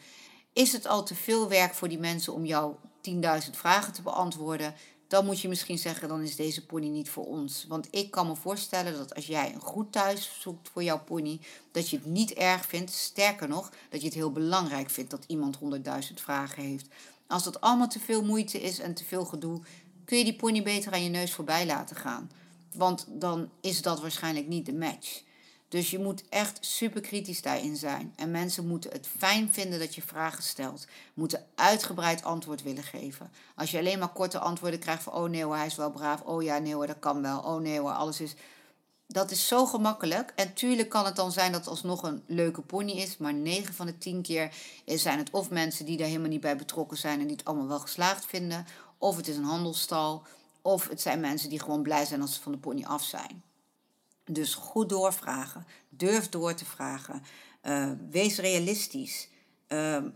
Is 0.52 0.72
het 0.72 0.88
al 0.88 1.04
te 1.04 1.16
veel 1.16 1.50
werk 1.50 1.74
voor 1.74 1.90
die 1.90 2.00
mensen 2.00 2.34
om 2.34 2.46
jou 2.46 2.76
10.000 3.10 3.50
vragen 3.52 3.94
te 3.94 4.02
beantwoorden? 4.02 4.76
Dan 5.08 5.26
moet 5.26 5.42
je 5.42 5.48
misschien 5.48 5.78
zeggen, 5.78 6.08
dan 6.08 6.22
is 6.22 6.36
deze 6.36 6.66
pony 6.66 6.88
niet 6.88 7.10
voor 7.10 7.26
ons. 7.26 7.66
Want 7.68 7.88
ik 7.92 8.12
kan 8.12 8.28
me 8.28 8.36
voorstellen 8.36 8.98
dat 8.98 9.16
als 9.16 9.26
jij 9.26 9.54
een 9.54 9.62
goed 9.62 9.92
thuis 9.92 10.38
zoekt 10.40 10.70
voor 10.70 10.84
jouw 10.84 11.04
pony, 11.04 11.40
dat 11.72 11.90
je 11.90 11.98
het 11.98 12.06
niet 12.06 12.34
erg 12.34 12.66
vindt. 12.66 12.92
Sterker 12.92 13.48
nog, 13.48 13.72
dat 13.90 14.00
je 14.00 14.06
het 14.06 14.16
heel 14.16 14.32
belangrijk 14.32 14.90
vindt 14.90 15.12
dat 15.12 15.24
iemand 15.28 15.58
100.000 15.58 16.14
vragen 16.14 16.64
heeft. 16.64 16.88
Als 17.28 17.44
dat 17.44 17.62
allemaal 17.62 17.88
te 17.88 18.00
veel 18.00 18.24
moeite 18.24 18.62
is 18.62 18.80
en 18.80 18.94
te 18.94 19.04
veel 19.04 19.26
gedoe, 19.26 19.62
kun 20.06 20.18
je 20.18 20.24
die 20.24 20.36
pony 20.36 20.64
beter 20.64 20.92
aan 20.92 21.04
je 21.04 21.10
neus 21.10 21.32
voorbij 21.32 21.66
laten 21.66 21.96
gaan. 21.96 22.32
Want 22.74 23.06
dan 23.10 23.50
is 23.62 23.82
dat 23.82 24.02
waarschijnlijk 24.02 24.48
niet 24.48 24.66
de 24.66 24.74
match. 24.74 25.22
Dus 25.74 25.92
je 25.92 26.00
moet 26.00 26.24
echt 26.30 26.58
super 26.62 27.02
kritisch 27.02 27.42
daarin 27.42 27.76
zijn. 27.76 28.14
En 28.16 28.32
mensen 28.32 28.68
moeten 28.68 28.92
het 28.92 29.08
fijn 29.18 29.54
vinden 29.54 29.80
dat 29.80 29.96
je 29.96 30.02
vragen 30.02 30.44
stelt. 30.44 30.88
Moeten 31.14 31.46
uitgebreid 31.56 32.24
antwoord 32.24 32.64
willen 32.64 32.84
geven. 32.84 33.32
Als 33.56 33.72
je 33.72 33.78
alleen 33.78 34.00
maar 34.00 34.10
korte 34.10 34.40
antwoorden 34.40 34.80
krijgt 34.80 35.04
van... 35.04 35.14
oh 35.14 35.30
nee 35.30 35.44
hoor, 35.44 35.56
hij 35.56 35.66
is 35.66 35.76
wel 35.76 35.92
braaf. 35.92 36.22
Oh 36.22 36.44
ja, 36.44 36.58
nee 36.58 36.74
hoor, 36.74 36.88
dat 36.88 37.00
kan 37.00 37.22
wel. 37.22 37.40
Oh 37.40 37.62
nee 37.62 37.80
hoor, 37.80 37.92
alles 37.92 38.22
is... 38.22 38.36
Dat 39.08 39.32
is 39.32 39.48
zo 39.48 39.66
gemakkelijk. 39.66 40.34
En 40.36 40.54
tuurlijk 40.54 40.90
kan 40.90 41.06
het 41.06 41.16
dan 41.16 41.32
zijn 41.32 41.52
dat 41.52 41.62
het 41.62 41.70
alsnog 41.70 42.04
een 42.04 42.24
leuke 42.28 42.62
pony 42.62 42.92
is. 42.92 43.18
Maar 43.18 43.34
9 43.34 43.74
van 43.74 43.86
de 43.86 43.98
10 43.98 44.22
keer 44.22 44.54
zijn 44.86 45.18
het 45.18 45.30
of 45.30 45.50
mensen 45.50 45.86
die 45.86 45.98
daar 45.98 46.08
helemaal 46.08 46.30
niet 46.30 46.42
bij 46.42 46.58
betrokken 46.58 46.98
zijn... 46.98 47.20
en 47.20 47.28
die 47.28 47.36
het 47.36 47.46
allemaal 47.46 47.68
wel 47.68 47.80
geslaagd 47.80 48.26
vinden. 48.26 48.66
Of 48.98 49.16
het 49.16 49.28
is 49.28 49.38
een 49.38 49.44
handelstal. 49.44 50.24
Of 50.62 50.88
het 50.88 51.02
zijn 51.02 51.20
mensen 51.20 51.50
die 51.50 51.60
gewoon 51.60 51.84
blij 51.84 52.06
zijn 52.06 52.22
als 52.22 52.34
ze 52.34 52.42
van 52.42 52.52
de 52.52 52.58
pony 52.58 52.84
af 52.84 53.04
zijn. 53.04 53.44
Dus 54.26 54.56
goed 54.56 54.90
doorvragen. 54.90 55.66
Durf 55.90 56.30
door 56.30 56.54
te 56.54 56.66
vragen. 56.66 57.24
Uh, 57.64 57.92
wees 58.10 58.38
realistisch. 58.38 59.30
Ehm, 59.68 60.10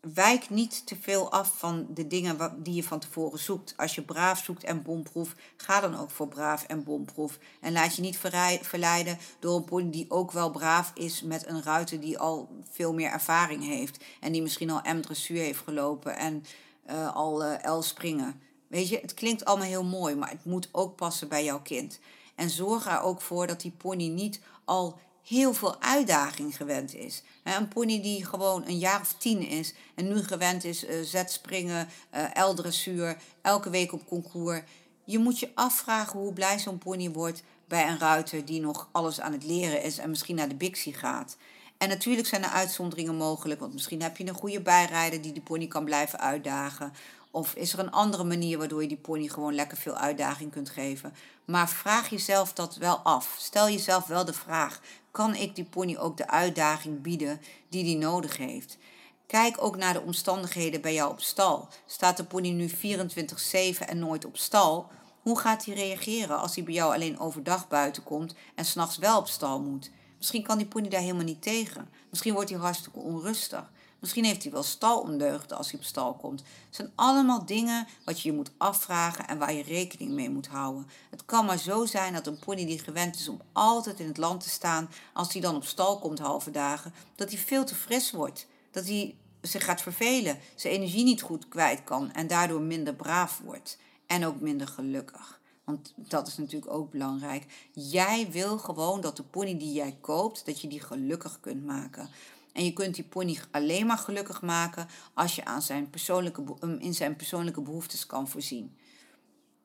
wijk 0.00 0.50
niet 0.50 0.86
te 0.86 0.96
veel 1.00 1.30
af 1.32 1.58
van 1.58 1.86
de 1.90 2.06
dingen 2.06 2.62
die 2.62 2.74
je 2.74 2.84
van 2.84 2.98
tevoren 2.98 3.38
zoekt. 3.38 3.74
Als 3.76 3.94
je 3.94 4.02
braaf 4.02 4.44
zoekt 4.44 4.64
en 4.64 4.82
bomproef, 4.82 5.34
ga 5.56 5.80
dan 5.80 5.96
ook 5.96 6.10
voor 6.10 6.28
braaf 6.28 6.64
en 6.64 6.84
bomproef. 6.84 7.38
En 7.60 7.72
laat 7.72 7.96
je 7.96 8.02
niet 8.02 8.18
verleiden 8.62 9.18
door 9.38 9.56
een 9.56 9.64
pony 9.64 9.90
die 9.90 10.10
ook 10.10 10.32
wel 10.32 10.50
braaf 10.50 10.90
is 10.94 11.22
met 11.22 11.46
een 11.46 11.62
ruiter 11.62 12.00
die 12.00 12.18
al 12.18 12.48
veel 12.70 12.94
meer 12.94 13.10
ervaring 13.10 13.64
heeft. 13.64 14.04
En 14.20 14.32
die 14.32 14.42
misschien 14.42 14.70
al 14.70 14.94
M-dressuur 14.94 15.40
heeft 15.40 15.62
gelopen 15.64 16.16
en 16.16 16.44
uh, 16.90 17.14
al 17.14 17.44
uh, 17.44 17.76
L 17.76 17.80
springen. 17.80 18.40
Weet 18.66 18.88
je, 18.88 18.98
het 19.00 19.14
klinkt 19.14 19.44
allemaal 19.44 19.66
heel 19.66 19.84
mooi, 19.84 20.14
maar 20.14 20.30
het 20.30 20.44
moet 20.44 20.68
ook 20.72 20.96
passen 20.96 21.28
bij 21.28 21.44
jouw 21.44 21.62
kind. 21.62 22.00
En 22.40 22.50
zorg 22.50 22.86
er 22.86 23.00
ook 23.00 23.20
voor 23.20 23.46
dat 23.46 23.60
die 23.60 23.70
pony 23.70 24.08
niet 24.08 24.40
al 24.64 24.98
heel 25.22 25.54
veel 25.54 25.82
uitdaging 25.82 26.56
gewend 26.56 26.94
is. 26.94 27.22
Een 27.44 27.68
pony 27.68 28.02
die 28.02 28.24
gewoon 28.24 28.66
een 28.66 28.78
jaar 28.78 29.00
of 29.00 29.14
tien 29.18 29.46
is 29.46 29.74
en 29.94 30.08
nu 30.08 30.22
gewend 30.22 30.64
is 30.64 30.84
uh, 30.84 30.90
zetspringen, 31.02 31.88
uh, 32.14 32.46
L-dressuur, 32.48 33.16
elke 33.42 33.70
week 33.70 33.92
op 33.92 34.06
concours. 34.06 34.60
Je 35.04 35.18
moet 35.18 35.38
je 35.38 35.50
afvragen 35.54 36.18
hoe 36.18 36.32
blij 36.32 36.58
zo'n 36.58 36.78
pony 36.78 37.10
wordt 37.10 37.42
bij 37.68 37.88
een 37.88 37.98
ruiter 37.98 38.44
die 38.44 38.60
nog 38.60 38.88
alles 38.92 39.20
aan 39.20 39.32
het 39.32 39.44
leren 39.44 39.82
is 39.82 39.98
en 39.98 40.10
misschien 40.10 40.36
naar 40.36 40.48
de 40.48 40.54
Bixie 40.54 40.94
gaat. 40.94 41.36
En 41.78 41.88
natuurlijk 41.88 42.28
zijn 42.28 42.42
er 42.44 42.50
uitzonderingen 42.50 43.16
mogelijk, 43.16 43.60
want 43.60 43.72
misschien 43.72 44.02
heb 44.02 44.16
je 44.16 44.28
een 44.28 44.34
goede 44.34 44.60
bijrijder 44.60 45.22
die 45.22 45.32
de 45.32 45.40
pony 45.40 45.66
kan 45.66 45.84
blijven 45.84 46.20
uitdagen. 46.20 46.92
Of 47.30 47.54
is 47.54 47.72
er 47.72 47.78
een 47.78 47.90
andere 47.90 48.24
manier 48.24 48.58
waardoor 48.58 48.82
je 48.82 48.88
die 48.88 48.96
pony 48.96 49.28
gewoon 49.28 49.54
lekker 49.54 49.76
veel 49.76 49.94
uitdaging 49.94 50.52
kunt 50.52 50.70
geven? 50.70 51.14
Maar 51.44 51.68
vraag 51.68 52.08
jezelf 52.08 52.52
dat 52.52 52.76
wel 52.76 52.96
af. 52.96 53.34
Stel 53.38 53.68
jezelf 53.68 54.06
wel 54.06 54.24
de 54.24 54.32
vraag: 54.32 54.80
kan 55.10 55.34
ik 55.34 55.54
die 55.54 55.64
pony 55.64 55.96
ook 55.96 56.16
de 56.16 56.28
uitdaging 56.28 57.02
bieden 57.02 57.40
die 57.68 57.84
die 57.84 57.96
nodig 57.96 58.36
heeft? 58.36 58.78
Kijk 59.26 59.62
ook 59.62 59.76
naar 59.76 59.92
de 59.92 60.00
omstandigheden 60.00 60.80
bij 60.80 60.94
jou 60.94 61.10
op 61.10 61.20
stal. 61.20 61.68
Staat 61.86 62.16
de 62.16 62.24
pony 62.24 62.50
nu 62.50 62.68
24/7 62.68 63.86
en 63.86 63.98
nooit 63.98 64.24
op 64.24 64.36
stal? 64.36 64.90
Hoe 65.20 65.38
gaat 65.38 65.64
hij 65.64 65.74
reageren 65.74 66.38
als 66.38 66.54
hij 66.54 66.64
bij 66.64 66.74
jou 66.74 66.94
alleen 66.94 67.18
overdag 67.18 67.68
buiten 67.68 68.02
komt 68.02 68.34
en 68.54 68.64
s'nachts 68.64 68.96
wel 68.96 69.18
op 69.18 69.28
stal 69.28 69.60
moet? 69.60 69.90
Misschien 70.18 70.42
kan 70.42 70.58
die 70.58 70.66
pony 70.66 70.88
daar 70.88 71.00
helemaal 71.00 71.24
niet 71.24 71.42
tegen. 71.42 71.88
Misschien 72.10 72.34
wordt 72.34 72.50
hij 72.50 72.58
hartstikke 72.58 72.98
onrustig. 72.98 73.70
Misschien 74.00 74.24
heeft 74.24 74.42
hij 74.42 74.52
wel 74.52 74.62
stalondeugden 74.62 75.56
als 75.56 75.70
hij 75.70 75.80
op 75.80 75.86
stal 75.86 76.14
komt. 76.14 76.40
Het 76.40 76.76
zijn 76.76 76.92
allemaal 76.94 77.46
dingen 77.46 77.86
wat 78.04 78.20
je 78.20 78.30
je 78.30 78.36
moet 78.36 78.50
afvragen 78.56 79.28
en 79.28 79.38
waar 79.38 79.52
je 79.52 79.62
rekening 79.62 80.10
mee 80.10 80.30
moet 80.30 80.46
houden. 80.46 80.88
Het 81.10 81.24
kan 81.24 81.44
maar 81.44 81.58
zo 81.58 81.86
zijn 81.86 82.12
dat 82.12 82.26
een 82.26 82.38
pony 82.38 82.66
die 82.66 82.78
gewend 82.78 83.16
is 83.16 83.28
om 83.28 83.40
altijd 83.52 84.00
in 84.00 84.06
het 84.06 84.16
land 84.16 84.42
te 84.42 84.48
staan, 84.48 84.90
als 85.12 85.32
hij 85.32 85.42
dan 85.42 85.56
op 85.56 85.64
stal 85.64 85.98
komt 85.98 86.18
halve 86.18 86.50
dagen, 86.50 86.94
dat 87.14 87.30
hij 87.30 87.38
veel 87.38 87.64
te 87.64 87.74
fris 87.74 88.10
wordt. 88.10 88.46
Dat 88.70 88.86
hij 88.86 89.16
zich 89.40 89.64
gaat 89.64 89.82
vervelen, 89.82 90.38
zijn 90.54 90.74
energie 90.74 91.04
niet 91.04 91.22
goed 91.22 91.48
kwijt 91.48 91.84
kan 91.84 92.12
en 92.12 92.26
daardoor 92.26 92.60
minder 92.60 92.94
braaf 92.94 93.40
wordt. 93.44 93.78
En 94.06 94.26
ook 94.26 94.40
minder 94.40 94.66
gelukkig. 94.66 95.40
Want 95.64 95.92
dat 95.96 96.26
is 96.26 96.36
natuurlijk 96.36 96.72
ook 96.72 96.90
belangrijk. 96.90 97.68
Jij 97.72 98.28
wil 98.30 98.58
gewoon 98.58 99.00
dat 99.00 99.16
de 99.16 99.22
pony 99.22 99.58
die 99.58 99.72
jij 99.72 99.96
koopt, 100.00 100.46
dat 100.46 100.60
je 100.60 100.68
die 100.68 100.80
gelukkig 100.80 101.40
kunt 101.40 101.66
maken. 101.66 102.08
En 102.52 102.64
je 102.64 102.72
kunt 102.72 102.94
die 102.94 103.04
pony 103.04 103.38
alleen 103.50 103.86
maar 103.86 103.98
gelukkig 103.98 104.42
maken 104.42 104.88
als 105.14 105.34
je 105.34 105.44
aan 105.44 105.62
zijn 105.62 105.90
persoonlijke, 105.90 106.42
in 106.78 106.94
zijn 106.94 107.16
persoonlijke 107.16 107.60
behoeftes 107.60 108.06
kan 108.06 108.28
voorzien. 108.28 108.76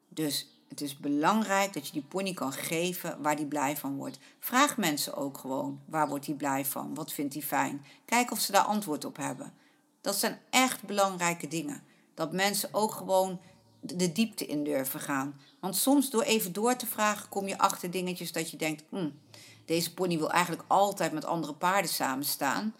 Dus 0.09 0.47
het 0.67 0.81
is 0.81 0.97
belangrijk 0.97 1.73
dat 1.73 1.87
je 1.87 1.93
die 1.93 2.05
pony 2.07 2.33
kan 2.33 2.53
geven 2.53 3.21
waar 3.21 3.35
hij 3.35 3.45
blij 3.45 3.77
van 3.77 3.95
wordt. 3.95 4.19
Vraag 4.39 4.77
mensen 4.77 5.15
ook 5.15 5.37
gewoon, 5.37 5.81
waar 5.85 6.07
wordt 6.07 6.25
hij 6.25 6.35
blij 6.35 6.65
van? 6.65 6.93
Wat 6.93 7.11
vindt 7.11 7.33
hij 7.33 7.43
fijn? 7.43 7.85
Kijk 8.05 8.31
of 8.31 8.39
ze 8.39 8.51
daar 8.51 8.63
antwoord 8.63 9.05
op 9.05 9.17
hebben. 9.17 9.53
Dat 10.01 10.15
zijn 10.15 10.39
echt 10.49 10.83
belangrijke 10.83 11.47
dingen. 11.47 11.83
Dat 12.13 12.31
mensen 12.31 12.69
ook 12.71 12.91
gewoon 12.91 13.39
de 13.79 14.11
diepte 14.11 14.45
in 14.45 14.63
durven 14.63 14.99
gaan. 14.99 15.39
Want 15.59 15.75
soms 15.75 16.09
door 16.09 16.21
even 16.21 16.53
door 16.53 16.75
te 16.75 16.85
vragen 16.85 17.29
kom 17.29 17.47
je 17.47 17.57
achter 17.57 17.91
dingetjes 17.91 18.31
dat 18.31 18.51
je 18.51 18.57
denkt, 18.57 18.83
hmm, 18.89 19.19
deze 19.65 19.93
pony 19.93 20.17
wil 20.17 20.31
eigenlijk 20.31 20.63
altijd 20.67 21.11
met 21.11 21.25
andere 21.25 21.53
paarden 21.53 21.91
samenstaan. 21.91 22.75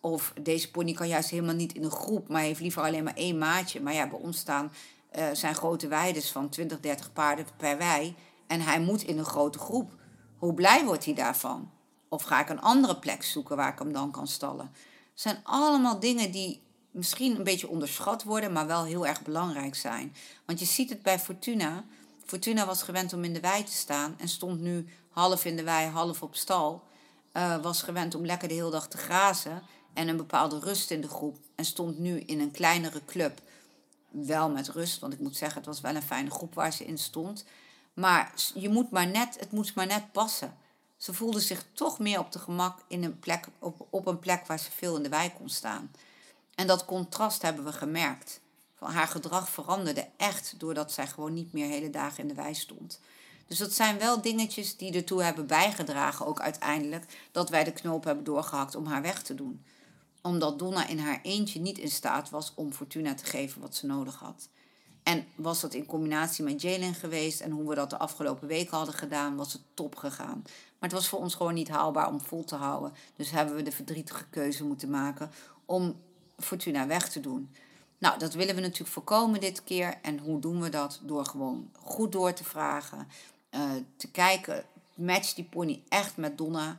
Of 0.00 0.32
deze 0.42 0.70
pony 0.70 0.92
kan 0.92 1.08
juist 1.08 1.30
helemaal 1.30 1.54
niet 1.54 1.72
in 1.72 1.84
een 1.84 1.90
groep, 1.90 2.28
maar 2.28 2.42
heeft 2.42 2.60
liever 2.60 2.82
alleen 2.82 3.04
maar 3.04 3.14
één 3.14 3.38
maatje. 3.38 3.80
Maar 3.80 3.94
ja, 3.94 4.08
bij 4.08 4.18
ons 4.18 4.38
staan 4.38 4.72
uh, 5.18 5.24
zijn 5.32 5.54
grote 5.54 5.88
weides 5.88 6.30
van 6.30 6.48
20, 6.48 6.80
30 6.80 7.12
paarden 7.12 7.46
per 7.56 7.78
wei. 7.78 8.14
En 8.46 8.60
hij 8.60 8.80
moet 8.80 9.02
in 9.02 9.18
een 9.18 9.24
grote 9.24 9.58
groep. 9.58 9.92
Hoe 10.38 10.54
blij 10.54 10.84
wordt 10.84 11.04
hij 11.04 11.14
daarvan? 11.14 11.70
Of 12.08 12.22
ga 12.22 12.40
ik 12.40 12.48
een 12.48 12.60
andere 12.60 12.96
plek 12.96 13.22
zoeken 13.22 13.56
waar 13.56 13.72
ik 13.72 13.78
hem 13.78 13.92
dan 13.92 14.10
kan 14.10 14.26
stallen? 14.26 14.70
Het 15.10 15.20
zijn 15.20 15.40
allemaal 15.42 16.00
dingen 16.00 16.30
die 16.30 16.62
misschien 16.90 17.36
een 17.36 17.44
beetje 17.44 17.68
onderschat 17.68 18.22
worden, 18.22 18.52
maar 18.52 18.66
wel 18.66 18.84
heel 18.84 19.06
erg 19.06 19.22
belangrijk 19.22 19.74
zijn. 19.74 20.14
Want 20.46 20.58
je 20.58 20.64
ziet 20.64 20.90
het 20.90 21.02
bij 21.02 21.18
Fortuna. 21.18 21.84
Fortuna 22.24 22.66
was 22.66 22.82
gewend 22.82 23.12
om 23.12 23.24
in 23.24 23.32
de 23.32 23.40
wei 23.40 23.64
te 23.64 23.72
staan 23.72 24.14
en 24.18 24.28
stond 24.28 24.60
nu 24.60 24.86
half 25.10 25.44
in 25.44 25.56
de 25.56 25.62
wei, 25.62 25.88
half 25.88 26.22
op 26.22 26.34
stal. 26.34 26.82
Uh, 27.32 27.62
was 27.62 27.82
gewend 27.82 28.14
om 28.14 28.26
lekker 28.26 28.48
de 28.48 28.54
hele 28.54 28.70
dag 28.70 28.88
te 28.88 28.96
grazen 28.96 29.62
en 29.92 30.08
een 30.08 30.16
bepaalde 30.16 30.58
rust 30.58 30.90
in 30.90 31.00
de 31.00 31.08
groep. 31.08 31.38
En 31.54 31.64
stond 31.64 31.98
nu 31.98 32.20
in 32.20 32.40
een 32.40 32.50
kleinere 32.50 33.04
club. 33.04 33.40
Wel 34.08 34.50
met 34.50 34.68
rust, 34.68 35.00
want 35.00 35.12
ik 35.12 35.18
moet 35.18 35.36
zeggen, 35.36 35.58
het 35.58 35.66
was 35.66 35.80
wel 35.80 35.94
een 35.94 36.02
fijne 36.02 36.30
groep 36.30 36.54
waar 36.54 36.72
ze 36.72 36.84
in 36.84 36.98
stond. 36.98 37.44
Maar 37.94 38.32
je 38.54 38.68
moet 38.68 38.90
maar 38.90 39.06
net, 39.06 39.36
het 39.40 39.52
moet 39.52 39.74
maar 39.74 39.86
net 39.86 40.12
passen. 40.12 40.56
Ze 40.96 41.14
voelde 41.14 41.40
zich 41.40 41.64
toch 41.72 41.98
meer 41.98 42.18
op 42.18 42.32
de 42.32 42.38
gemak 42.38 42.78
in 42.88 43.04
een 43.04 43.18
plek, 43.18 43.46
op, 43.58 43.86
op 43.90 44.06
een 44.06 44.18
plek 44.18 44.46
waar 44.46 44.58
ze 44.58 44.70
veel 44.70 44.96
in 44.96 45.02
de 45.02 45.08
wei 45.08 45.32
kon 45.32 45.48
staan. 45.48 45.90
En 46.54 46.66
dat 46.66 46.84
contrast 46.84 47.42
hebben 47.42 47.64
we 47.64 47.72
gemerkt. 47.72 48.40
Van 48.76 48.90
haar 48.90 49.06
gedrag 49.06 49.48
veranderde 49.48 50.08
echt 50.16 50.54
doordat 50.58 50.92
zij 50.92 51.06
gewoon 51.06 51.32
niet 51.32 51.52
meer 51.52 51.66
hele 51.66 51.90
dagen 51.90 52.22
in 52.22 52.28
de 52.28 52.34
wei 52.34 52.54
stond. 52.54 53.00
Dus 53.50 53.58
dat 53.58 53.72
zijn 53.72 53.98
wel 53.98 54.20
dingetjes 54.20 54.76
die 54.76 54.92
ertoe 54.92 55.22
hebben 55.22 55.46
bijgedragen, 55.46 56.26
ook 56.26 56.40
uiteindelijk, 56.40 57.04
dat 57.32 57.50
wij 57.50 57.64
de 57.64 57.72
knoop 57.72 58.04
hebben 58.04 58.24
doorgehakt 58.24 58.74
om 58.74 58.86
haar 58.86 59.02
weg 59.02 59.22
te 59.22 59.34
doen. 59.34 59.64
Omdat 60.22 60.58
Donna 60.58 60.86
in 60.86 60.98
haar 60.98 61.20
eentje 61.22 61.60
niet 61.60 61.78
in 61.78 61.90
staat 61.90 62.30
was 62.30 62.52
om 62.54 62.72
Fortuna 62.72 63.14
te 63.14 63.24
geven 63.24 63.60
wat 63.60 63.74
ze 63.74 63.86
nodig 63.86 64.14
had. 64.14 64.48
En 65.02 65.26
was 65.34 65.60
dat 65.60 65.74
in 65.74 65.86
combinatie 65.86 66.44
met 66.44 66.62
Jalen 66.62 66.94
geweest 66.94 67.40
en 67.40 67.50
hoe 67.50 67.68
we 67.68 67.74
dat 67.74 67.90
de 67.90 67.98
afgelopen 67.98 68.48
weken 68.48 68.76
hadden 68.76 68.94
gedaan, 68.94 69.36
was 69.36 69.52
het 69.52 69.62
top 69.74 69.96
gegaan. 69.96 70.42
Maar 70.44 70.88
het 70.88 70.92
was 70.92 71.08
voor 71.08 71.18
ons 71.18 71.34
gewoon 71.34 71.54
niet 71.54 71.68
haalbaar 71.68 72.08
om 72.08 72.20
vol 72.20 72.44
te 72.44 72.56
houden. 72.56 72.92
Dus 73.16 73.30
hebben 73.30 73.54
we 73.54 73.62
de 73.62 73.72
verdrietige 73.72 74.24
keuze 74.24 74.64
moeten 74.64 74.90
maken 74.90 75.30
om 75.64 75.96
Fortuna 76.38 76.86
weg 76.86 77.08
te 77.08 77.20
doen. 77.20 77.50
Nou, 77.98 78.18
dat 78.18 78.34
willen 78.34 78.54
we 78.54 78.60
natuurlijk 78.60 78.90
voorkomen 78.90 79.40
dit 79.40 79.64
keer. 79.64 79.98
En 80.02 80.18
hoe 80.18 80.40
doen 80.40 80.60
we 80.60 80.68
dat? 80.68 81.00
Door 81.02 81.24
gewoon 81.24 81.70
goed 81.72 82.12
door 82.12 82.32
te 82.32 82.44
vragen. 82.44 83.08
Uh, 83.54 83.70
te 83.96 84.10
kijken, 84.10 84.64
matcht 84.94 85.36
die 85.36 85.44
pony 85.44 85.82
echt 85.88 86.16
met 86.16 86.38
Donna? 86.38 86.78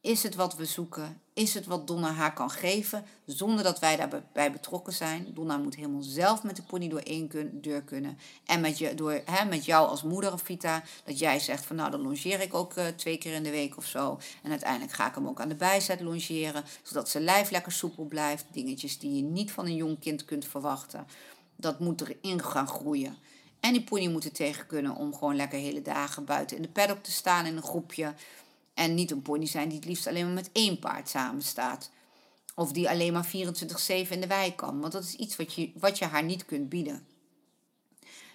Is 0.00 0.22
het 0.22 0.34
wat 0.34 0.56
we 0.56 0.64
zoeken? 0.64 1.20
Is 1.32 1.54
het 1.54 1.66
wat 1.66 1.86
Donna 1.86 2.12
haar 2.12 2.32
kan 2.32 2.50
geven 2.50 3.04
zonder 3.24 3.64
dat 3.64 3.78
wij 3.78 3.96
daarbij 3.96 4.52
betrokken 4.52 4.92
zijn? 4.92 5.26
Donna 5.34 5.56
moet 5.56 5.74
helemaal 5.74 6.02
zelf 6.02 6.42
met 6.42 6.56
de 6.56 6.62
pony 6.62 6.88
door 6.88 7.00
één 7.00 7.30
deur 7.60 7.82
kunnen. 7.82 8.18
En 8.44 8.60
met, 8.60 8.78
je, 8.78 8.94
door, 8.94 9.20
hè, 9.24 9.44
met 9.44 9.64
jou 9.64 9.88
als 9.88 10.02
moeder, 10.02 10.38
Vita, 10.38 10.82
dat 11.04 11.18
jij 11.18 11.40
zegt 11.40 11.66
van 11.66 11.76
nou 11.76 11.90
dan 11.90 12.00
longeer 12.00 12.40
ik 12.40 12.54
ook 12.54 12.76
uh, 12.76 12.86
twee 12.86 13.18
keer 13.18 13.34
in 13.34 13.42
de 13.42 13.50
week 13.50 13.76
of 13.76 13.86
zo. 13.86 14.18
En 14.42 14.50
uiteindelijk 14.50 14.92
ga 14.92 15.08
ik 15.08 15.14
hem 15.14 15.28
ook 15.28 15.40
aan 15.40 15.48
de 15.48 15.54
bijzet 15.54 16.00
longeren, 16.00 16.64
zodat 16.82 17.08
zijn 17.08 17.24
lijf 17.24 17.50
lekker 17.50 17.72
soepel 17.72 18.04
blijft. 18.04 18.44
Dingetjes 18.52 18.98
die 18.98 19.16
je 19.16 19.22
niet 19.22 19.52
van 19.52 19.66
een 19.66 19.76
jong 19.76 19.98
kind 19.98 20.24
kunt 20.24 20.44
verwachten. 20.44 21.06
Dat 21.56 21.80
moet 21.80 22.00
erin 22.00 22.42
gaan 22.42 22.68
groeien. 22.68 23.16
En 23.66 23.72
die 23.72 23.82
pony 23.82 24.06
moet 24.08 24.24
er 24.24 24.32
tegen 24.32 24.66
kunnen 24.66 24.96
om 24.96 25.14
gewoon 25.14 25.36
lekker 25.36 25.58
hele 25.58 25.82
dagen 25.82 26.24
buiten 26.24 26.56
in 26.56 26.62
de 26.62 26.68
paddock 26.68 27.02
te 27.02 27.10
staan 27.10 27.46
in 27.46 27.56
een 27.56 27.62
groepje. 27.62 28.14
En 28.74 28.94
niet 28.94 29.10
een 29.10 29.22
pony 29.22 29.46
zijn 29.46 29.68
die 29.68 29.78
het 29.78 29.86
liefst 29.86 30.06
alleen 30.06 30.24
maar 30.24 30.34
met 30.34 30.50
één 30.52 30.78
paard 30.78 31.08
samenstaat. 31.08 31.90
Of 32.54 32.72
die 32.72 32.90
alleen 32.90 33.12
maar 33.12 33.26
24-7 33.26 33.30
in 34.08 34.20
de 34.20 34.26
wei 34.26 34.54
kan. 34.54 34.80
Want 34.80 34.92
dat 34.92 35.04
is 35.04 35.14
iets 35.14 35.36
wat 35.36 35.54
je, 35.54 35.70
wat 35.74 35.98
je 35.98 36.04
haar 36.04 36.22
niet 36.22 36.44
kunt 36.44 36.68
bieden. 36.68 37.06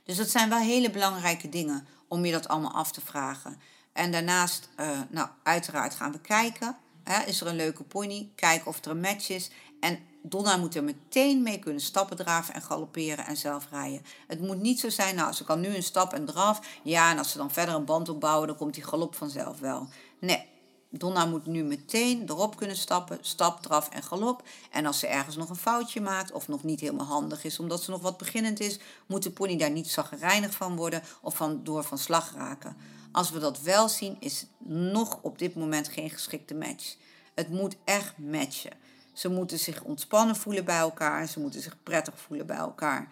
Dus 0.03 0.17
dat 0.17 0.29
zijn 0.29 0.49
wel 0.49 0.59
hele 0.59 0.89
belangrijke 0.89 1.49
dingen 1.49 1.87
om 2.07 2.25
je 2.25 2.31
dat 2.31 2.47
allemaal 2.47 2.73
af 2.73 2.91
te 2.91 3.01
vragen. 3.01 3.59
En 3.93 4.11
daarnaast, 4.11 4.69
uh, 4.79 4.99
nou, 5.09 5.29
uiteraard 5.43 5.95
gaan 5.95 6.11
we 6.11 6.19
kijken. 6.19 6.77
Hè, 7.03 7.25
is 7.25 7.41
er 7.41 7.47
een 7.47 7.55
leuke 7.55 7.83
pony? 7.83 8.31
Kijken 8.35 8.67
of 8.67 8.85
er 8.85 8.91
een 8.91 8.99
match 8.99 9.29
is. 9.29 9.51
En 9.79 9.99
Donna 10.23 10.57
moet 10.57 10.75
er 10.75 10.83
meteen 10.83 11.43
mee 11.43 11.59
kunnen 11.59 11.81
stappen 11.81 12.17
draven 12.17 12.53
en 12.53 12.61
galopperen 12.61 13.25
en 13.25 13.37
zelf 13.37 13.67
rijden. 13.71 14.01
Het 14.27 14.41
moet 14.41 14.61
niet 14.61 14.79
zo 14.79 14.89
zijn, 14.89 15.15
nou, 15.15 15.33
ze 15.33 15.43
kan 15.43 15.59
nu 15.59 15.75
een 15.75 15.83
stap 15.83 16.13
en 16.13 16.25
draf. 16.25 16.79
Ja, 16.83 17.11
en 17.11 17.17
als 17.17 17.31
ze 17.31 17.37
dan 17.37 17.51
verder 17.51 17.75
een 17.75 17.85
band 17.85 18.09
opbouwen, 18.09 18.47
dan 18.47 18.57
komt 18.57 18.73
die 18.73 18.83
galop 18.83 19.15
vanzelf 19.15 19.59
wel. 19.59 19.87
Nee, 20.19 20.45
Donna 20.89 21.25
moet 21.25 21.45
nu 21.45 21.63
meteen 21.63 22.23
erop 22.27 22.55
kunnen 22.55 22.75
stappen, 22.75 23.17
stap, 23.21 23.61
draf 23.61 23.89
en 23.89 24.03
galop. 24.03 24.43
En 24.71 24.85
als 24.85 24.99
ze 24.99 25.07
ergens 25.07 25.35
nog 25.35 25.49
een 25.49 25.55
foutje 25.55 26.01
maakt 26.01 26.31
of 26.31 26.47
nog 26.47 26.63
niet 26.63 26.79
helemaal 26.79 27.05
handig 27.05 27.43
is 27.43 27.59
omdat 27.59 27.83
ze 27.83 27.91
nog 27.91 28.01
wat 28.01 28.17
beginnend 28.17 28.59
is, 28.59 28.79
moet 29.05 29.23
de 29.23 29.31
pony 29.31 29.57
daar 29.57 29.71
niet 29.71 29.89
zaggerijnig 29.89 30.53
van 30.53 30.75
worden 30.75 31.03
of 31.21 31.35
van, 31.35 31.63
door 31.63 31.83
van 31.83 31.97
slag 31.97 32.33
raken. 32.35 32.77
Als 33.11 33.31
we 33.31 33.39
dat 33.39 33.61
wel 33.61 33.89
zien, 33.89 34.17
is 34.19 34.39
het 34.39 34.49
nog 34.69 35.19
op 35.21 35.37
dit 35.37 35.55
moment 35.55 35.87
geen 35.87 36.09
geschikte 36.09 36.53
match. 36.53 36.95
Het 37.33 37.49
moet 37.49 37.75
echt 37.83 38.17
matchen. 38.17 38.71
Ze 39.13 39.29
moeten 39.29 39.59
zich 39.59 39.83
ontspannen 39.83 40.35
voelen 40.35 40.65
bij 40.65 40.77
elkaar. 40.77 41.27
Ze 41.27 41.39
moeten 41.39 41.61
zich 41.61 41.83
prettig 41.83 42.19
voelen 42.19 42.45
bij 42.45 42.57
elkaar. 42.57 43.11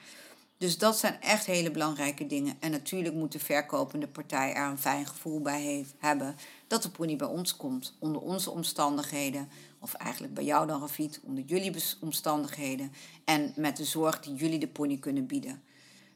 Dus 0.60 0.78
dat 0.78 0.98
zijn 0.98 1.22
echt 1.22 1.46
hele 1.46 1.72
belangrijke 1.72 2.28
dingen. 2.28 2.56
En 2.60 2.72
natuurlijk 2.72 3.16
moet 3.16 3.32
de 3.32 3.40
verkopende 3.40 4.08
partij 4.08 4.54
er 4.54 4.66
een 4.66 4.78
fijn 4.78 5.06
gevoel 5.06 5.42
bij 5.42 5.62
heeft, 5.62 5.94
hebben 5.98 6.36
dat 6.68 6.84
de 6.84 6.90
pony 6.90 7.16
bij 7.16 7.28
ons 7.28 7.56
komt. 7.56 7.96
Onder 8.00 8.22
onze 8.22 8.52
omstandigheden. 8.52 9.50
Of 9.80 9.94
eigenlijk 9.94 10.34
bij 10.34 10.44
jou 10.44 10.68
dan, 10.68 10.82
Rafit, 10.82 11.20
onder 11.24 11.44
jullie 11.44 11.74
omstandigheden. 12.02 12.92
En 13.26 13.54
met 13.56 13.78
de 13.78 13.86
zorg 13.86 14.20
die 14.20 14.36
jullie 14.36 14.60
de 14.60 14.68
pony 14.68 14.98
kunnen 14.98 15.26
bieden. 15.26 15.62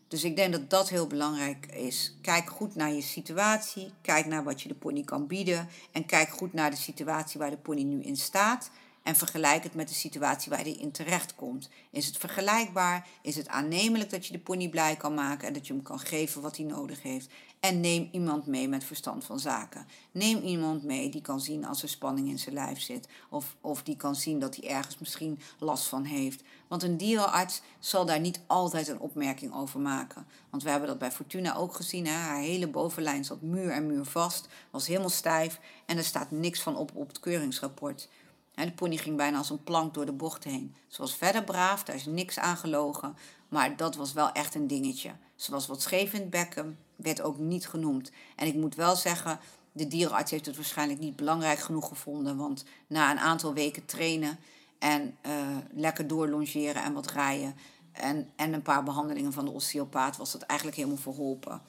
Dus 0.08 0.24
ik 0.24 0.36
denk 0.36 0.52
dat 0.52 0.70
dat 0.70 0.90
heel 0.90 1.08
belangrijk 1.08 1.66
is. 1.66 2.16
Kijk 2.22 2.50
goed 2.50 2.76
naar 2.76 2.94
je 2.94 3.02
situatie. 3.02 3.92
Kijk 4.02 4.26
naar 4.26 4.44
wat 4.44 4.62
je 4.62 4.68
de 4.68 4.76
pony 4.76 5.04
kan 5.04 5.28
bieden. 5.28 5.68
En 5.92 6.06
kijk 6.06 6.30
goed 6.30 6.54
naar 6.54 6.72
de 6.72 6.78
situatie 6.78 7.40
waar 7.40 7.50
de 7.50 7.58
pony 7.58 7.84
nu 7.84 8.02
in 8.02 8.18
staat. 8.18 8.70
En 9.04 9.16
vergelijk 9.16 9.64
het 9.64 9.74
met 9.74 9.88
de 9.88 9.94
situatie 9.94 10.50
waar 10.50 10.62
hij 10.62 10.72
in 10.72 10.92
terecht 10.92 11.36
komt. 11.36 11.70
Is 11.92 12.06
het 12.06 12.18
vergelijkbaar? 12.18 13.08
Is 13.22 13.36
het 13.36 13.48
aannemelijk 13.48 14.10
dat 14.10 14.26
je 14.26 14.34
de 14.34 14.40
pony 14.40 14.70
blij 14.70 14.96
kan 14.96 15.14
maken 15.14 15.48
en 15.48 15.54
dat 15.54 15.68
je 15.68 15.74
hem 15.74 15.82
kan 15.82 16.00
geven 16.00 16.42
wat 16.42 16.58
hij 16.58 16.66
nodig 16.66 17.02
heeft? 17.02 17.30
En 17.60 17.80
neem 17.80 18.10
iemand 18.12 18.46
mee 18.46 18.68
met 18.68 18.84
verstand 18.84 19.26
van 19.26 19.40
zaken. 19.40 19.88
Neem 20.12 20.42
iemand 20.42 20.84
mee 20.84 21.10
die 21.10 21.22
kan 21.22 21.40
zien 21.40 21.66
als 21.66 21.84
er 21.84 21.90
spanning 21.90 22.30
in 22.30 22.40
zijn 22.40 22.56
lijf 22.56 22.82
zit. 22.82 23.08
Of, 23.30 23.56
of 23.62 23.84
die 23.84 23.96
kan 23.96 24.16
zien 24.16 24.40
dat 24.40 24.56
hij 24.56 24.70
ergens 24.70 24.98
misschien 24.98 25.40
last 25.60 25.86
van 25.86 26.04
heeft. 26.04 26.44
Want 26.68 26.84
een 26.84 26.98
dierenarts 26.98 27.62
zal 27.80 28.06
daar 28.06 28.20
niet 28.20 28.40
altijd 28.48 28.88
een 28.88 29.00
opmerking 29.00 29.54
over 29.54 29.80
maken. 29.80 30.28
Want 30.50 30.64
we 30.64 30.70
hebben 30.70 30.88
dat 30.88 30.98
bij 30.98 31.12
Fortuna 31.12 31.56
ook 31.56 31.76
gezien. 31.76 32.06
Hè? 32.06 32.14
Haar 32.14 32.42
hele 32.42 32.68
bovenlijn 32.68 33.26
zat 33.26 33.42
muur 33.42 33.72
en 33.72 33.88
muur 33.88 34.06
vast. 34.06 34.48
Was 34.72 34.88
helemaal 34.88 35.10
stijf. 35.10 35.60
En 35.86 35.98
er 35.98 36.04
staat 36.04 36.32
niks 36.32 36.62
van 36.62 36.76
op 36.76 36.92
op 36.96 37.08
het 37.08 37.20
keuringsrapport. 37.20 38.10
De 38.56 38.72
pony 38.72 38.98
ging 38.98 39.18
bijna 39.18 39.38
als 39.38 39.50
een 39.50 39.64
plank 39.64 39.94
door 39.94 40.06
de 40.06 40.12
bocht 40.12 40.44
heen. 40.44 40.76
Ze 40.88 41.02
was 41.02 41.16
verder 41.16 41.44
braaf, 41.44 41.84
daar 41.84 41.96
is 41.96 42.06
niks 42.06 42.40
aan 42.40 42.58
gelogen. 42.58 43.16
Maar 43.50 43.78
dat 43.78 43.96
was 43.96 44.14
wel 44.14 44.32
echt 44.32 44.56
een 44.56 44.68
dingetje. 44.68 45.12
Ze 45.36 45.52
was 45.52 45.68
wat 45.68 45.82
scheef 45.82 46.14
in 46.14 46.20
het 46.20 46.30
bekken, 46.30 46.78
werd 46.96 47.22
ook 47.22 47.38
niet 47.38 47.68
genoemd. 47.68 48.12
En 48.36 48.48
ik 48.48 48.56
moet 48.56 48.76
wel 48.76 48.96
zeggen, 48.96 49.40
de 49.72 49.88
dierenarts 49.88 50.32
heeft 50.32 50.46
het 50.46 50.56
waarschijnlijk 50.56 51.00
niet 51.00 51.16
belangrijk 51.16 51.60
genoeg 51.60 51.88
gevonden. 51.88 52.38
Want 52.38 52.64
na 52.88 53.12
een 53.12 53.20
aantal 53.20 53.54
weken 53.54 53.86
trainen 53.86 54.40
en 54.80 55.18
uh, 55.26 55.32
lekker 55.74 56.08
doorlongeren 56.08 56.84
en 56.84 56.94
wat 56.94 57.12
rijden... 57.12 57.56
En, 57.94 58.30
en 58.36 58.54
een 58.54 58.62
paar 58.62 58.84
behandelingen 58.84 59.34
van 59.34 59.46
de 59.46 59.52
osteopaat 59.52 60.18
was 60.18 60.32
dat 60.32 60.42
eigenlijk 60.42 60.80
helemaal 60.80 61.02
verholpen. 61.02 61.62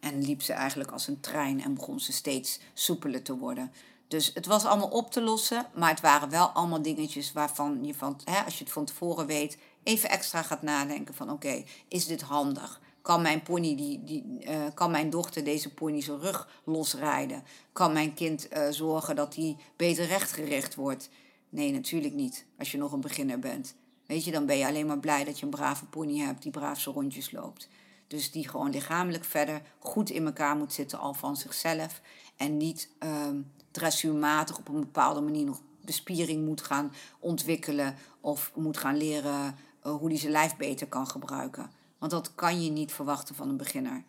En 0.00 0.24
liep 0.24 0.42
ze 0.42 0.52
eigenlijk 0.52 0.90
als 0.90 1.08
een 1.08 1.20
trein 1.20 1.62
en 1.62 1.74
begon 1.74 2.00
ze 2.00 2.12
steeds 2.12 2.60
soepeler 2.74 3.22
te 3.22 3.36
worden. 3.36 3.72
Dus 4.12 4.30
het 4.34 4.46
was 4.46 4.64
allemaal 4.64 4.88
op 4.88 5.10
te 5.10 5.20
lossen, 5.20 5.66
maar 5.74 5.90
het 5.90 6.00
waren 6.00 6.30
wel 6.30 6.46
allemaal 6.46 6.82
dingetjes 6.82 7.32
waarvan 7.32 7.84
je 7.84 7.94
van, 7.94 8.20
hè, 8.24 8.44
als 8.44 8.58
je 8.58 8.64
het 8.64 8.72
van 8.72 8.84
tevoren 8.84 9.26
weet, 9.26 9.58
even 9.82 10.10
extra 10.10 10.42
gaat 10.42 10.62
nadenken 10.62 11.14
van 11.14 11.30
oké, 11.30 11.64
is 11.88 12.06
dit 12.06 12.20
handig? 12.20 12.80
Kan 13.02 13.22
mijn 13.22 13.42
pony, 13.42 13.76
die, 13.76 14.04
die, 14.04 14.24
uh, 14.40 14.56
kan 14.74 14.90
mijn 14.90 15.10
dochter 15.10 15.44
deze 15.44 15.74
pony 15.74 16.00
zijn 16.00 16.20
rug 16.20 16.48
losrijden? 16.64 17.44
Kan 17.72 17.92
mijn 17.92 18.14
kind 18.14 18.52
uh, 18.52 18.68
zorgen 18.70 19.16
dat 19.16 19.34
hij 19.34 19.56
beter 19.76 20.06
rechtgericht 20.06 20.74
wordt? 20.74 21.08
Nee, 21.48 21.72
natuurlijk 21.72 22.14
niet, 22.14 22.44
als 22.58 22.70
je 22.70 22.78
nog 22.78 22.92
een 22.92 23.00
beginner 23.00 23.38
bent. 23.38 23.74
Weet 24.06 24.24
je, 24.24 24.30
dan 24.30 24.46
ben 24.46 24.58
je 24.58 24.66
alleen 24.66 24.86
maar 24.86 25.00
blij 25.00 25.24
dat 25.24 25.38
je 25.38 25.44
een 25.44 25.50
brave 25.50 25.84
pony 25.84 26.18
hebt 26.18 26.42
die 26.42 26.52
braaf 26.52 26.80
zijn 26.80 26.94
rondjes 26.94 27.30
loopt. 27.30 27.68
Dus 28.06 28.30
die 28.30 28.48
gewoon 28.48 28.70
lichamelijk 28.70 29.24
verder 29.24 29.62
goed 29.78 30.10
in 30.10 30.26
elkaar 30.26 30.56
moet 30.56 30.72
zitten 30.72 30.98
al 30.98 31.14
van 31.14 31.36
zichzelf. 31.36 32.00
En 32.36 32.56
niet 32.56 32.88
uh, 33.04 33.28
dressuurmatig 33.72 34.58
op 34.58 34.68
een 34.68 34.80
bepaalde 34.80 35.20
manier 35.20 35.44
nog 35.44 35.60
bespiering 35.80 36.44
moet 36.44 36.62
gaan 36.62 36.92
ontwikkelen 37.18 37.96
of 38.20 38.52
moet 38.54 38.76
gaan 38.76 38.96
leren 38.96 39.56
uh, 39.86 39.94
hoe 39.94 40.08
hij 40.08 40.18
zijn 40.18 40.32
lijf 40.32 40.56
beter 40.56 40.86
kan 40.86 41.06
gebruiken. 41.06 41.70
Want 41.98 42.12
dat 42.12 42.34
kan 42.34 42.62
je 42.64 42.70
niet 42.70 42.92
verwachten 42.92 43.34
van 43.34 43.48
een 43.48 43.56
beginner. 43.56 44.04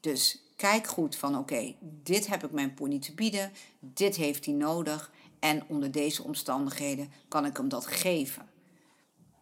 Dus 0.00 0.42
kijk 0.56 0.86
goed 0.86 1.16
van 1.16 1.38
oké, 1.38 1.74
dit 1.80 2.26
heb 2.26 2.44
ik 2.44 2.50
mijn 2.50 2.74
pony 2.74 2.98
te 2.98 3.14
bieden, 3.14 3.52
dit 3.80 4.16
heeft 4.16 4.44
hij 4.44 4.54
nodig 4.54 5.10
en 5.38 5.62
onder 5.66 5.90
deze 5.90 6.22
omstandigheden 6.22 7.12
kan 7.28 7.44
ik 7.44 7.56
hem 7.56 7.68
dat 7.68 7.86
geven. 7.86 8.48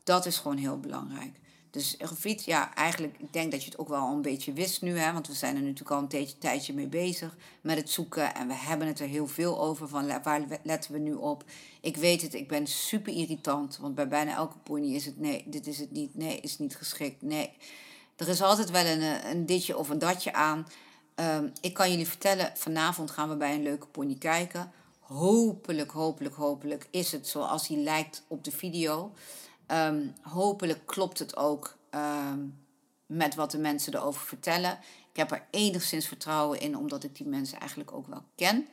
Dat 0.05 0.27
is 0.27 0.38
gewoon 0.38 0.57
heel 0.57 0.81
belangrijk. 0.81 1.40
Dus 1.74 1.94
Gefiet, 1.98 2.44
ja, 2.44 2.74
eigenlijk, 2.74 3.16
ik 3.18 3.32
denk 3.32 3.50
dat 3.50 3.62
je 3.62 3.70
het 3.70 3.78
ook 3.78 3.88
wel 3.88 4.08
een 4.08 4.22
beetje 4.22 4.52
wist 4.52 4.82
nu, 4.82 4.98
hè, 4.98 5.12
want 5.12 5.26
we 5.26 5.34
zijn 5.34 5.56
er 5.56 5.62
natuurlijk 5.62 5.90
al 5.90 5.98
een 5.98 6.08
tijdje, 6.08 6.38
tijdje 6.38 6.74
mee 6.74 6.87
bezig 6.87 7.37
met 7.60 7.76
het 7.76 7.90
zoeken 7.90 8.34
en 8.34 8.46
we 8.46 8.54
hebben 8.54 8.87
het 8.87 9.00
er 9.00 9.06
heel 9.06 9.26
veel 9.26 9.60
over 9.60 9.88
van 9.88 10.22
waar 10.22 10.42
letten 10.62 10.92
we 10.92 10.98
nu 10.98 11.14
op. 11.14 11.44
Ik 11.80 11.96
weet 11.96 12.22
het, 12.22 12.34
ik 12.34 12.48
ben 12.48 12.66
super 12.66 13.12
irritant, 13.12 13.78
want 13.80 13.94
bij 13.94 14.08
bijna 14.08 14.34
elke 14.34 14.58
pony 14.58 14.94
is 14.94 15.06
het 15.06 15.20
nee, 15.20 15.44
dit 15.46 15.66
is 15.66 15.78
het 15.78 15.90
niet, 15.90 16.14
nee, 16.14 16.40
is 16.40 16.58
niet 16.58 16.76
geschikt, 16.76 17.22
nee. 17.22 17.52
Er 18.16 18.28
is 18.28 18.42
altijd 18.42 18.70
wel 18.70 18.87
een, 18.87 19.30
een 19.30 19.46
ditje 19.46 19.78
of 19.78 19.88
een 19.88 19.98
datje 19.98 20.32
aan. 20.32 20.66
Um, 21.14 21.52
ik 21.60 21.74
kan 21.74 21.90
jullie 21.90 22.08
vertellen, 22.08 22.52
vanavond 22.54 23.10
gaan 23.10 23.28
we 23.28 23.37
bij 23.37 23.54
een 23.54 23.62
leuke 23.62 23.87
pony 23.87 24.14
kijken. 24.18 24.72
Hopelijk, 25.00 25.90
hopelijk, 25.90 26.34
hopelijk 26.34 26.88
is 26.90 27.12
het 27.12 27.28
zoals 27.28 27.68
hij 27.68 27.76
lijkt 27.76 28.24
op 28.28 28.44
de 28.44 28.52
video. 28.52 29.12
Um, 29.68 30.14
hopelijk 30.22 30.87
klopt 30.87 31.18
het 31.18 31.37
ook 31.37 31.77
um, 31.90 32.64
met 33.07 33.35
wat 33.35 33.50
de 33.50 33.59
mensen 33.59 33.94
erover 33.94 34.27
vertellen. 34.27 34.79
Ik 35.11 35.16
heb 35.16 35.31
er 35.31 35.46
enigszins 35.50 36.07
vertrouwen 36.09 36.61
in, 36.61 36.77
omdat 36.77 37.05
ik 37.05 37.16
die 37.16 37.27
mensen 37.27 37.61
eigenlijk 37.61 37.92
ook 37.92 38.07
wel 38.07 38.22
ken. 38.35 38.68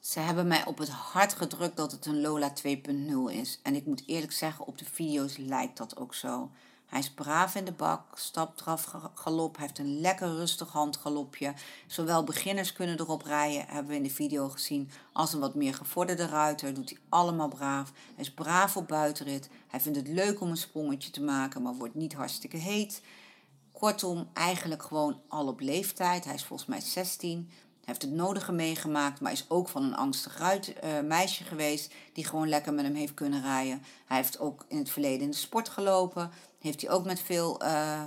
Ze 0.00 0.20
hebben 0.20 0.46
mij 0.46 0.64
op 0.66 0.78
het 0.78 0.88
hart 0.88 1.32
gedrukt 1.32 1.76
dat 1.76 1.92
het 1.92 2.06
een 2.06 2.20
Lola 2.20 2.52
2.0 2.66 2.72
is. 3.30 3.60
En 3.62 3.74
ik 3.74 3.86
moet 3.86 4.02
eerlijk 4.06 4.32
zeggen, 4.32 4.66
op 4.66 4.78
de 4.78 4.84
video's 4.84 5.36
lijkt 5.36 5.76
dat 5.76 5.96
ook 5.96 6.14
zo. 6.14 6.50
Hij 6.90 6.98
is 6.98 7.10
braaf 7.10 7.54
in 7.54 7.64
de 7.64 7.72
bak, 7.72 8.18
stapt 8.18 8.56
draf 8.56 8.94
galop. 9.14 9.56
Hij 9.56 9.66
heeft 9.66 9.78
een 9.78 10.00
lekker 10.00 10.28
rustig 10.28 10.72
handgalopje. 10.72 11.54
Zowel 11.86 12.24
beginners 12.24 12.72
kunnen 12.72 13.00
erop 13.00 13.22
rijden, 13.22 13.66
hebben 13.66 13.90
we 13.90 13.96
in 13.96 14.02
de 14.02 14.10
video 14.10 14.48
gezien, 14.48 14.90
als 15.12 15.32
een 15.32 15.40
wat 15.40 15.54
meer 15.54 15.74
gevorderde 15.74 16.26
ruiter. 16.26 16.74
Doet 16.74 16.90
hij 16.90 16.98
allemaal 17.08 17.48
braaf. 17.48 17.92
Hij 18.14 18.24
is 18.24 18.34
braaf 18.34 18.76
op 18.76 18.88
buitenrit. 18.88 19.48
Hij 19.68 19.80
vindt 19.80 19.98
het 19.98 20.08
leuk 20.08 20.40
om 20.40 20.50
een 20.50 20.56
sprongetje 20.56 21.10
te 21.10 21.22
maken, 21.22 21.62
maar 21.62 21.74
wordt 21.74 21.94
niet 21.94 22.14
hartstikke 22.14 22.56
heet. 22.56 23.02
Kortom, 23.72 24.28
eigenlijk 24.32 24.82
gewoon 24.82 25.20
al 25.28 25.46
op 25.46 25.60
leeftijd. 25.60 26.24
Hij 26.24 26.34
is 26.34 26.44
volgens 26.44 26.68
mij 26.68 26.80
16 26.80 27.50
heeft 27.90 28.02
het 28.02 28.12
nodige 28.12 28.52
meegemaakt, 28.52 29.20
maar 29.20 29.32
is 29.32 29.44
ook 29.48 29.68
van 29.68 29.82
een 29.82 29.96
angstig 29.96 30.38
ruit, 30.38 30.74
uh, 30.84 31.00
meisje 31.00 31.44
geweest 31.44 31.92
die 32.12 32.24
gewoon 32.24 32.48
lekker 32.48 32.72
met 32.72 32.84
hem 32.84 32.94
heeft 32.94 33.14
kunnen 33.14 33.42
rijden. 33.42 33.82
Hij 34.06 34.16
heeft 34.16 34.38
ook 34.38 34.64
in 34.68 34.78
het 34.78 34.90
verleden 34.90 35.20
in 35.20 35.30
de 35.30 35.36
sport 35.36 35.68
gelopen, 35.68 36.30
heeft 36.58 36.80
hij 36.80 36.90
ook 36.90 37.04
met 37.04 37.20
veel 37.20 37.62
uh, 37.62 38.02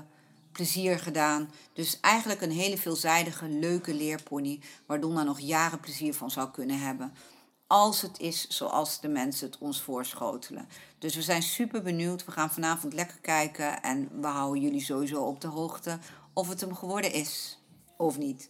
plezier 0.52 1.00
gedaan. 1.00 1.52
Dus 1.74 2.00
eigenlijk 2.00 2.42
een 2.42 2.52
hele 2.52 2.78
veelzijdige, 2.78 3.50
leuke 3.50 3.94
leerpony, 3.94 4.60
waar 4.86 5.00
Donna 5.00 5.24
nog 5.24 5.40
jaren 5.40 5.80
plezier 5.80 6.14
van 6.14 6.32
zou 6.32 6.50
kunnen 6.52 6.80
hebben. 6.80 7.14
Als 7.68 8.02
het 8.02 8.20
is 8.20 8.48
zoals 8.48 9.00
de 9.00 9.08
mensen 9.08 9.48
het 9.48 9.58
ons 9.58 9.82
voorschotelen. 9.82 10.68
Dus 11.00 11.16
we 11.16 11.22
zijn 11.22 11.44
super 11.44 11.82
benieuwd. 11.82 12.26
We 12.26 12.32
gaan 12.32 12.52
vanavond 12.52 12.94
lekker 12.94 13.18
kijken 13.22 13.82
en 13.82 14.22
we 14.22 14.28
houden 14.28 14.62
jullie 14.62 14.84
sowieso 14.84 15.24
op 15.24 15.42
de 15.42 15.48
hoogte 15.48 16.00
of 16.34 16.50
het 16.50 16.62
hem 16.62 16.76
geworden 16.76 17.14
is 17.14 17.60
of 17.98 18.18
niet 18.18 18.50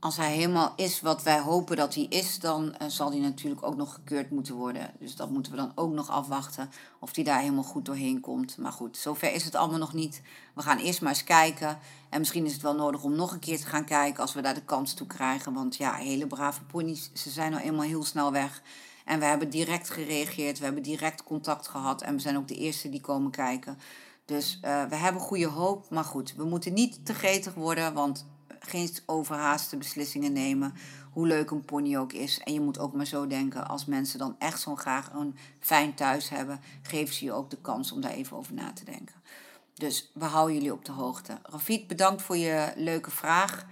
als 0.00 0.16
hij 0.16 0.32
helemaal 0.32 0.72
is 0.76 1.00
wat 1.00 1.22
wij 1.22 1.40
hopen 1.40 1.76
dat 1.76 1.94
hij 1.94 2.04
is, 2.04 2.38
dan 2.38 2.64
uh, 2.82 2.88
zal 2.88 3.10
hij 3.10 3.20
natuurlijk 3.20 3.66
ook 3.66 3.76
nog 3.76 3.94
gekeurd 3.94 4.30
moeten 4.30 4.54
worden. 4.54 4.90
Dus 4.98 5.16
dat 5.16 5.30
moeten 5.30 5.52
we 5.52 5.58
dan 5.58 5.72
ook 5.74 5.92
nog 5.92 6.10
afwachten 6.10 6.70
of 7.00 7.14
hij 7.14 7.24
daar 7.24 7.40
helemaal 7.40 7.62
goed 7.62 7.84
doorheen 7.84 8.20
komt. 8.20 8.56
Maar 8.56 8.72
goed, 8.72 8.96
zover 8.96 9.32
is 9.32 9.44
het 9.44 9.54
allemaal 9.54 9.78
nog 9.78 9.92
niet. 9.92 10.22
We 10.54 10.62
gaan 10.62 10.78
eerst 10.78 11.00
maar 11.00 11.12
eens 11.12 11.24
kijken. 11.24 11.78
En 12.10 12.18
misschien 12.18 12.44
is 12.44 12.52
het 12.52 12.62
wel 12.62 12.74
nodig 12.74 13.02
om 13.02 13.14
nog 13.14 13.32
een 13.32 13.38
keer 13.38 13.58
te 13.58 13.66
gaan 13.66 13.84
kijken 13.84 14.22
als 14.22 14.34
we 14.34 14.40
daar 14.40 14.54
de 14.54 14.64
kans 14.64 14.94
toe 14.94 15.06
krijgen. 15.06 15.52
Want 15.52 15.76
ja, 15.76 15.94
hele 15.94 16.26
brave 16.26 16.64
ponies, 16.64 17.10
ze 17.14 17.30
zijn 17.30 17.50
nou 17.50 17.62
eenmaal 17.62 17.86
heel 17.86 18.04
snel 18.04 18.32
weg. 18.32 18.62
En 19.04 19.18
we 19.18 19.24
hebben 19.24 19.50
direct 19.50 19.90
gereageerd, 19.90 20.58
we 20.58 20.64
hebben 20.64 20.82
direct 20.82 21.22
contact 21.22 21.68
gehad. 21.68 22.02
En 22.02 22.14
we 22.14 22.20
zijn 22.20 22.36
ook 22.36 22.48
de 22.48 22.56
eerste 22.56 22.88
die 22.88 23.00
komen 23.00 23.30
kijken. 23.30 23.78
Dus 24.24 24.58
uh, 24.64 24.84
we 24.84 24.96
hebben 24.96 25.22
goede 25.22 25.46
hoop. 25.46 25.90
Maar 25.90 26.04
goed, 26.04 26.34
we 26.36 26.44
moeten 26.44 26.72
niet 26.72 27.06
te 27.06 27.14
gretig 27.14 27.54
worden, 27.54 27.94
want 27.94 28.26
geen 28.60 28.90
overhaaste 29.06 29.76
beslissingen 29.76 30.32
nemen. 30.32 30.74
Hoe 31.12 31.26
leuk 31.26 31.50
een 31.50 31.64
pony 31.64 31.96
ook 31.96 32.12
is. 32.12 32.40
En 32.44 32.52
je 32.52 32.60
moet 32.60 32.78
ook 32.78 32.92
maar 32.92 33.06
zo 33.06 33.26
denken, 33.26 33.68
als 33.68 33.84
mensen 33.84 34.18
dan 34.18 34.36
echt 34.38 34.60
zo 34.60 34.76
graag 34.76 35.12
een 35.12 35.36
fijn 35.60 35.94
thuis 35.94 36.28
hebben, 36.28 36.60
geven 36.82 37.14
ze 37.14 37.24
je 37.24 37.32
ook 37.32 37.50
de 37.50 37.60
kans 37.60 37.92
om 37.92 38.00
daar 38.00 38.10
even 38.10 38.36
over 38.36 38.54
na 38.54 38.72
te 38.72 38.84
denken. 38.84 39.14
Dus 39.74 40.10
we 40.14 40.24
houden 40.24 40.54
jullie 40.54 40.72
op 40.72 40.84
de 40.84 40.92
hoogte. 40.92 41.38
Rafik, 41.42 41.88
bedankt 41.88 42.22
voor 42.22 42.36
je 42.36 42.72
leuke 42.76 43.10
vraag. 43.10 43.66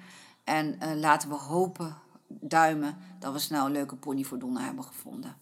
En 0.45 0.79
uh, 0.83 0.95
laten 0.95 1.29
we 1.29 1.35
hopen, 1.35 1.97
duimen, 2.27 2.97
dat 3.19 3.33
we 3.33 3.39
snel 3.39 3.67
een 3.67 3.73
leuke 3.73 3.97
pony 3.97 4.25
voor 4.25 4.39
Donna 4.39 4.61
hebben 4.65 4.85
gevonden. 4.85 5.37